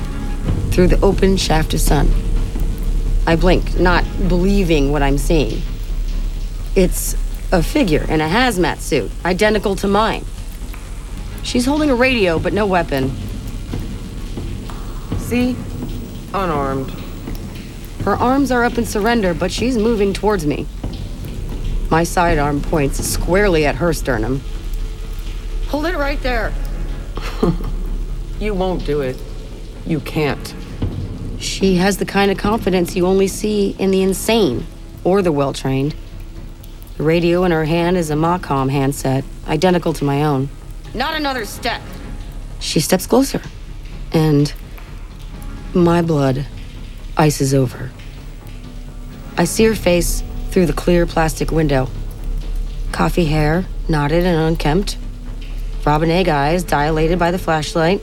through 0.70 0.86
the 0.86 1.00
open 1.04 1.36
shaft 1.36 1.74
of 1.74 1.80
sun. 1.80 2.08
I 3.26 3.34
blink, 3.34 3.76
not 3.76 4.04
believing 4.28 4.92
what 4.92 5.02
I'm 5.02 5.18
seeing. 5.18 5.62
It's 6.76 7.14
a 7.52 7.62
figure 7.62 8.04
in 8.06 8.20
a 8.20 8.28
hazmat 8.28 8.80
suit, 8.80 9.10
identical 9.24 9.76
to 9.76 9.88
mine. 9.88 10.26
She's 11.42 11.64
holding 11.64 11.88
a 11.88 11.94
radio, 11.94 12.38
but 12.38 12.52
no 12.52 12.66
weapon. 12.66 13.16
See? 15.16 15.56
Unarmed. 16.34 16.90
Her 18.04 18.14
arms 18.14 18.52
are 18.52 18.62
up 18.62 18.76
in 18.76 18.84
surrender, 18.84 19.32
but 19.32 19.50
she's 19.50 19.78
moving 19.78 20.12
towards 20.12 20.44
me. 20.44 20.66
My 21.90 22.04
sidearm 22.04 22.60
points 22.60 23.02
squarely 23.02 23.64
at 23.64 23.76
her 23.76 23.94
sternum. 23.94 24.42
Hold 25.68 25.86
it 25.86 25.96
right 25.96 26.20
there. 26.20 26.52
you 28.38 28.52
won't 28.52 28.84
do 28.84 29.00
it. 29.00 29.16
You 29.86 30.00
can't. 30.00 30.54
She 31.38 31.76
has 31.76 31.96
the 31.96 32.04
kind 32.04 32.30
of 32.30 32.36
confidence 32.36 32.94
you 32.94 33.06
only 33.06 33.28
see 33.28 33.74
in 33.78 33.90
the 33.90 34.02
insane 34.02 34.66
or 35.04 35.22
the 35.22 35.32
well 35.32 35.54
trained. 35.54 35.94
The 36.96 37.02
radio 37.02 37.44
in 37.44 37.52
her 37.52 37.66
hand 37.66 37.98
is 37.98 38.08
a 38.08 38.16
Macom 38.16 38.70
handset, 38.70 39.22
identical 39.46 39.92
to 39.94 40.04
my 40.04 40.24
own. 40.24 40.48
Not 40.94 41.14
another 41.14 41.44
step. 41.44 41.82
She 42.58 42.80
steps 42.80 43.06
closer, 43.06 43.42
and 44.12 44.52
my 45.74 46.00
blood 46.00 46.46
ices 47.18 47.52
over. 47.52 47.90
I 49.36 49.44
see 49.44 49.64
her 49.64 49.74
face 49.74 50.22
through 50.50 50.64
the 50.64 50.72
clear 50.72 51.04
plastic 51.04 51.50
window. 51.50 51.88
Coffee 52.92 53.26
hair, 53.26 53.66
knotted 53.90 54.24
and 54.24 54.38
unkempt. 54.38 54.96
Robin 55.84 56.10
egg 56.10 56.30
eyes 56.30 56.64
dilated 56.64 57.18
by 57.18 57.30
the 57.30 57.38
flashlight. 57.38 58.00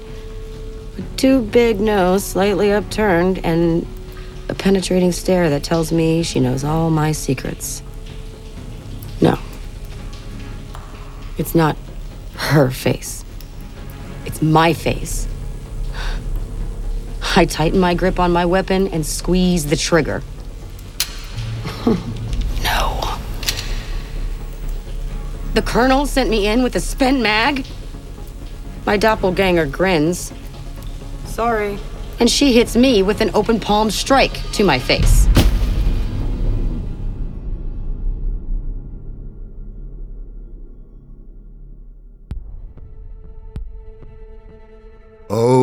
A 1.00 1.02
too 1.18 1.42
big 1.42 1.80
nose 1.80 2.24
slightly 2.24 2.72
upturned, 2.72 3.44
and 3.44 3.88
a 4.50 4.54
penetrating 4.54 5.12
stare 5.12 5.50
that 5.50 5.64
tells 5.64 5.92
me 5.92 6.22
she 6.22 6.40
knows 6.40 6.64
all 6.64 6.92
my 6.92 7.12
secrets. 7.12 7.82
It's 11.44 11.54
not 11.54 11.76
her 12.36 12.72
face. 12.72 13.26
It's 14.26 14.42
my 14.42 14.72
face. 14.72 15.28
I 17.36 17.44
tighten 17.44 17.82
my 17.82 17.96
grip 17.96 18.18
on 18.18 18.32
my 18.32 18.46
weapon 18.46 18.88
and 18.88 19.06
squeeze 19.06 19.66
the 19.66 19.76
trigger. 19.76 20.24
no. 22.64 23.18
The 25.54 25.62
colonel 25.62 26.06
sent 26.06 26.30
me 26.30 26.48
in 26.48 26.64
with 26.64 26.78
a 26.78 26.80
spent 26.80 27.20
mag? 27.20 27.66
My 28.86 28.96
doppelganger 28.96 29.66
grins. 29.66 30.32
Sorry. 31.26 31.78
And 32.22 32.30
she 32.30 32.54
hits 32.54 32.78
me 32.78 33.04
with 33.04 33.20
an 33.20 33.32
open 33.34 33.60
palm 33.60 33.92
strike 33.92 34.50
to 34.54 34.64
my 34.64 34.80
face. 34.80 35.23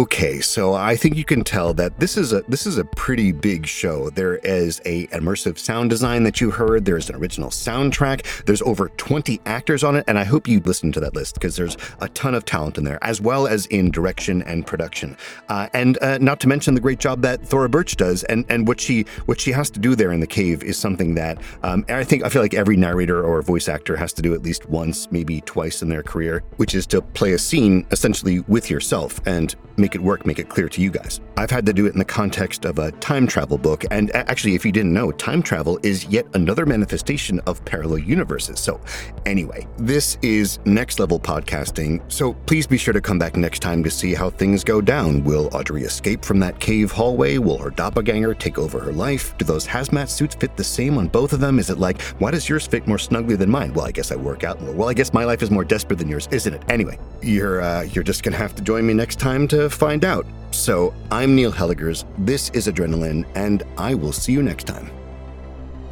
Okay, 0.00 0.40
so 0.40 0.72
I 0.72 0.96
think 0.96 1.16
you 1.16 1.26
can 1.26 1.44
tell 1.44 1.74
that 1.74 2.00
this 2.00 2.16
is 2.16 2.32
a 2.32 2.40
this 2.48 2.66
is 2.66 2.78
a 2.78 2.86
pretty 2.86 3.32
big 3.32 3.66
show. 3.66 4.08
There 4.08 4.36
is 4.36 4.80
a 4.86 5.08
immersive 5.08 5.58
sound 5.58 5.90
design 5.90 6.22
that 6.22 6.40
you 6.40 6.50
heard. 6.50 6.86
There's 6.86 7.10
an 7.10 7.16
original 7.16 7.50
soundtrack. 7.50 8.46
There's 8.46 8.62
over 8.62 8.88
20 8.88 9.42
actors 9.44 9.84
on 9.84 9.96
it, 9.96 10.04
and 10.08 10.18
I 10.18 10.24
hope 10.24 10.48
you 10.48 10.60
listen 10.60 10.90
to 10.92 11.00
that 11.00 11.14
list 11.14 11.34
because 11.34 11.54
there's 11.54 11.76
a 12.00 12.08
ton 12.08 12.34
of 12.34 12.46
talent 12.46 12.78
in 12.78 12.84
there, 12.84 12.98
as 13.02 13.20
well 13.20 13.46
as 13.46 13.66
in 13.66 13.90
direction 13.90 14.40
and 14.44 14.66
production. 14.66 15.18
Uh, 15.50 15.68
and 15.74 16.02
uh, 16.02 16.16
not 16.16 16.40
to 16.40 16.48
mention 16.48 16.72
the 16.72 16.80
great 16.80 16.98
job 16.98 17.20
that 17.20 17.44
Thora 17.44 17.68
Birch 17.68 17.96
does, 17.96 18.24
and 18.24 18.46
and 18.48 18.66
what 18.66 18.80
she 18.80 19.02
what 19.26 19.38
she 19.38 19.52
has 19.52 19.68
to 19.68 19.80
do 19.80 19.94
there 19.94 20.12
in 20.12 20.20
the 20.20 20.26
cave 20.26 20.62
is 20.62 20.78
something 20.78 21.14
that 21.16 21.36
um, 21.62 21.84
I 21.90 22.04
think 22.04 22.24
I 22.24 22.30
feel 22.30 22.40
like 22.40 22.54
every 22.54 22.78
narrator 22.78 23.22
or 23.22 23.42
voice 23.42 23.68
actor 23.68 23.96
has 23.96 24.14
to 24.14 24.22
do 24.22 24.32
at 24.32 24.42
least 24.42 24.66
once, 24.66 25.12
maybe 25.12 25.42
twice 25.42 25.82
in 25.82 25.90
their 25.90 26.02
career, 26.02 26.42
which 26.56 26.74
is 26.74 26.86
to 26.86 27.02
play 27.02 27.34
a 27.34 27.38
scene 27.38 27.86
essentially 27.90 28.40
with 28.48 28.70
yourself 28.70 29.20
and 29.26 29.54
make 29.76 29.89
it 29.94 30.00
work, 30.00 30.26
make 30.26 30.38
it 30.38 30.48
clear 30.48 30.68
to 30.68 30.80
you 30.80 30.90
guys. 30.90 31.20
I've 31.36 31.50
had 31.50 31.64
to 31.66 31.72
do 31.72 31.86
it 31.86 31.92
in 31.92 31.98
the 31.98 32.04
context 32.04 32.64
of 32.64 32.78
a 32.78 32.92
time 32.92 33.26
travel 33.26 33.58
book, 33.58 33.84
and 33.90 34.14
actually, 34.14 34.54
if 34.54 34.64
you 34.64 34.72
didn't 34.72 34.92
know, 34.92 35.10
time 35.12 35.42
travel 35.42 35.78
is 35.82 36.04
yet 36.06 36.26
another 36.34 36.66
manifestation 36.66 37.40
of 37.40 37.64
parallel 37.64 37.98
universes. 37.98 38.60
So, 38.60 38.80
anyway, 39.26 39.66
this 39.78 40.18
is 40.22 40.58
next 40.64 40.98
level 40.98 41.18
podcasting, 41.18 42.00
so 42.10 42.34
please 42.34 42.66
be 42.66 42.76
sure 42.76 42.92
to 42.92 43.00
come 43.00 43.18
back 43.18 43.36
next 43.36 43.60
time 43.60 43.82
to 43.84 43.90
see 43.90 44.14
how 44.14 44.30
things 44.30 44.64
go 44.64 44.80
down. 44.80 45.24
Will 45.24 45.48
Audrey 45.52 45.82
escape 45.82 46.24
from 46.24 46.38
that 46.40 46.58
cave 46.60 46.90
hallway? 46.90 47.38
Will 47.38 47.58
her 47.58 47.70
doppelganger 47.70 48.34
take 48.34 48.58
over 48.58 48.78
her 48.80 48.92
life? 48.92 49.36
Do 49.38 49.44
those 49.44 49.66
hazmat 49.66 50.08
suits 50.08 50.34
fit 50.34 50.56
the 50.56 50.64
same 50.64 50.98
on 50.98 51.08
both 51.08 51.32
of 51.32 51.40
them? 51.40 51.58
Is 51.58 51.70
it 51.70 51.78
like, 51.78 52.00
why 52.18 52.30
does 52.30 52.48
yours 52.48 52.66
fit 52.66 52.86
more 52.86 52.98
snugly 52.98 53.36
than 53.36 53.50
mine? 53.50 53.72
Well, 53.72 53.86
I 53.86 53.92
guess 53.92 54.12
I 54.12 54.16
work 54.16 54.44
out 54.44 54.60
more. 54.60 54.72
Well, 54.72 54.88
I 54.88 54.94
guess 54.94 55.12
my 55.12 55.24
life 55.24 55.42
is 55.42 55.50
more 55.50 55.64
desperate 55.64 55.98
than 55.98 56.08
yours, 56.08 56.28
isn't 56.30 56.52
it? 56.52 56.62
Anyway, 56.68 56.98
you're 57.22 57.60
uh, 57.60 57.82
you're 57.82 58.04
just 58.04 58.22
gonna 58.22 58.36
have 58.36 58.54
to 58.56 58.62
join 58.62 58.86
me 58.86 58.94
next 58.94 59.18
time 59.18 59.48
to 59.48 59.70
find 59.80 60.04
out. 60.04 60.26
So, 60.50 60.92
I'm 61.10 61.34
Neil 61.34 61.50
Hellegers, 61.50 62.04
this 62.18 62.50
is 62.50 62.68
Adrenaline, 62.68 63.24
and 63.34 63.62
I 63.78 63.94
will 63.94 64.12
see 64.12 64.30
you 64.30 64.42
next 64.42 64.64
time. 64.64 64.90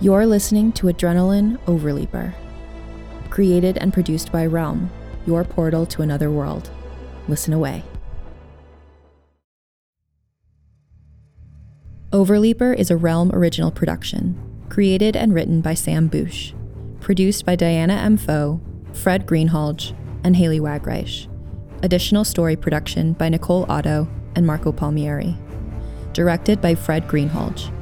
You're 0.03 0.27
listening 0.27 0.73
to 0.73 0.89
Adrenaline 0.89 1.57
Overleaper. 1.65 2.35
Created 3.31 3.79
and 3.79 3.93
produced 3.93 4.31
by 4.31 4.45
Realm, 4.45 4.91
your 5.27 5.43
portal 5.43 5.87
to 5.87 6.03
another 6.03 6.31
world. 6.31 6.71
Listen 7.29 7.55
away. 7.55 7.83
Overleaper 12.13 12.77
is 12.77 12.91
a 12.91 12.97
Realm 12.97 13.31
original 13.33 13.71
production, 13.71 14.37
created 14.69 15.17
and 15.17 15.33
written 15.33 15.63
by 15.63 15.73
Sam 15.73 16.09
Bush, 16.09 16.53
produced 17.01 17.47
by 17.47 17.57
Diana 17.57 17.95
M. 17.95 18.19
Pho, 18.19 18.61
Fred 18.93 19.27
Greenhalgh, 19.27 19.97
and 20.25 20.37
Haley 20.37 20.61
Wagreich. 20.61 21.27
Additional 21.81 22.25
story 22.25 22.57
production 22.57 23.13
by 23.13 23.29
Nicole 23.29 23.65
Otto 23.71 24.09
and 24.35 24.45
Marco 24.45 24.73
Palmieri. 24.73 25.37
Directed 26.13 26.61
by 26.61 26.75
Fred 26.75 27.07
Greenhalgh. 27.07 27.73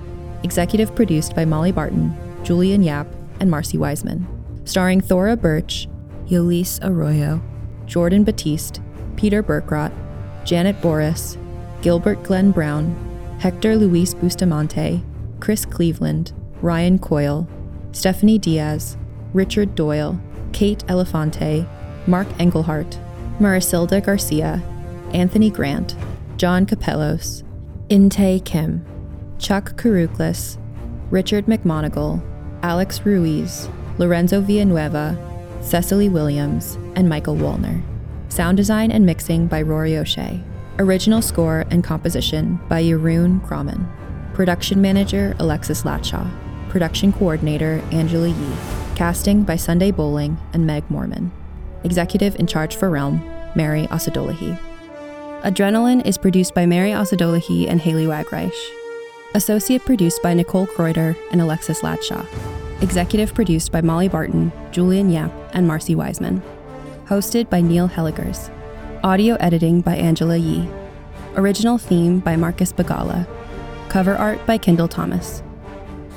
Executive 0.45 0.95
produced 0.95 1.35
by 1.35 1.47
Molly 1.47 1.73
Barton, 1.73 2.15
Julian 2.45 2.83
Yap, 2.83 3.07
and 3.41 3.51
Marcy 3.51 3.79
Wiseman. 3.79 4.27
Starring 4.67 5.01
Thora 5.01 5.35
Birch, 5.35 5.89
Yolise 6.27 6.79
Arroyo, 6.83 7.41
Jordan 7.87 8.23
Batiste, 8.23 8.83
Peter 9.17 9.43
Berkrot, 9.43 9.93
Janet 10.45 10.79
Boris, 10.83 11.39
Gilbert 11.81 12.23
Glenn 12.23 12.51
Brown, 12.51 12.95
Hector 13.41 13.77
Luis 13.77 14.13
Bustamante, 14.13 15.03
Chris 15.41 15.65
Cleveland, 15.65 16.33
Ryan 16.61 16.99
Coyle, 16.99 17.49
Stephanie 17.93 18.39
Diaz, 18.39 18.99
Richard 19.33 19.75
Doyle, 19.75 20.21
Kate 20.53 20.85
Elefante, 20.87 21.67
Mark 22.07 22.29
Engelhart, 22.39 22.99
Marisilda 23.39 24.03
Garcia, 24.03 24.63
Anthony 25.13 25.51
Grant, 25.51 25.95
John 26.37 26.65
Capellos, 26.65 27.43
Inte 27.89 28.45
Kim, 28.45 28.85
Chuck 29.39 29.77
Karuklis, 29.77 30.57
Richard 31.11 31.47
McMonigal, 31.47 32.23
Alex 32.63 33.05
Ruiz, 33.05 33.69
Lorenzo 33.99 34.41
Villanueva, 34.41 35.17
Cecily 35.61 36.09
Williams, 36.09 36.77
and 36.95 37.09
Michael 37.09 37.37
Wallner. 37.37 37.83
Sound 38.29 38.57
design 38.57 38.91
and 38.91 39.05
mixing 39.05 39.47
by 39.47 39.63
Rory 39.63 39.97
O'Shea. 39.97 40.43
Original 40.79 41.23
score 41.23 41.65
and 41.71 41.85
composition 41.85 42.59
by 42.69 42.83
Jeroen 42.83 43.41
Grauman. 43.47 43.87
Production 44.35 44.81
manager 44.81 45.35
Alexis 45.39 45.83
Latshaw. 45.83 46.29
Production 46.69 47.13
coordinator 47.13 47.83
Angela 47.93 48.29
Yee. 48.29 48.57
Casting 48.95 49.43
by 49.43 49.57
Sunday 49.57 49.91
Boling 49.91 50.39
and 50.53 50.67
Meg 50.67 50.91
Morman. 50.91 51.33
Executive 51.87 52.35
in 52.41 52.49
charge 52.49 52.75
for 52.75 52.91
Realm, 52.91 53.25
Mary 53.55 53.87
Osadolahi. 53.87 54.59
Adrenaline 55.43 56.05
is 56.05 56.19
produced 56.19 56.53
by 56.53 56.67
Mary 56.67 56.91
Osadolahi 56.91 57.69
and 57.69 57.81
Haley 57.81 58.07
Wagreich. 58.07 58.53
Associate 59.35 59.81
produced 59.81 60.21
by 60.21 60.35
Nicole 60.35 60.67
Kreuter 60.67 61.17
and 61.31 61.41
Alexis 61.41 61.83
Latshaw. 61.83 62.27
Executive 62.83 63.33
produced 63.33 63.71
by 63.71 63.81
Molly 63.83 64.09
Barton, 64.09 64.51
Julian 64.73 65.11
Yap, 65.11 65.31
and 65.53 65.69
Marcy 65.69 65.95
Wiseman. 65.95 66.43
Hosted 67.05 67.49
by 67.49 67.61
Neil 67.61 67.89
Hellegers. 67.89 68.51
Audio 69.05 69.37
editing 69.37 69.81
by 69.81 69.95
Angela 69.95 70.37
Yee. 70.37 70.69
Original 71.37 71.79
theme 71.79 72.19
by 72.19 72.35
Marcus 72.35 72.73
Bagala. 72.73 73.29
Cover 73.89 74.17
art 74.17 74.45
by 74.45 74.59
Kendall 74.59 74.89
Thomas. 74.89 75.41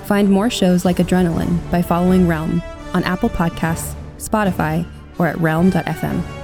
Find 0.06 0.32
more 0.32 0.50
shows 0.50 0.84
like 0.84 0.98
Adrenaline 0.98 1.60
by 1.70 1.84
following 1.84 2.28
Realm 2.28 2.64
on 2.96 3.04
Apple 3.04 3.30
Podcasts, 3.30 3.94
Spotify, 4.18 4.84
or 5.20 5.28
at 5.28 5.40
realm.fm. 5.40 6.39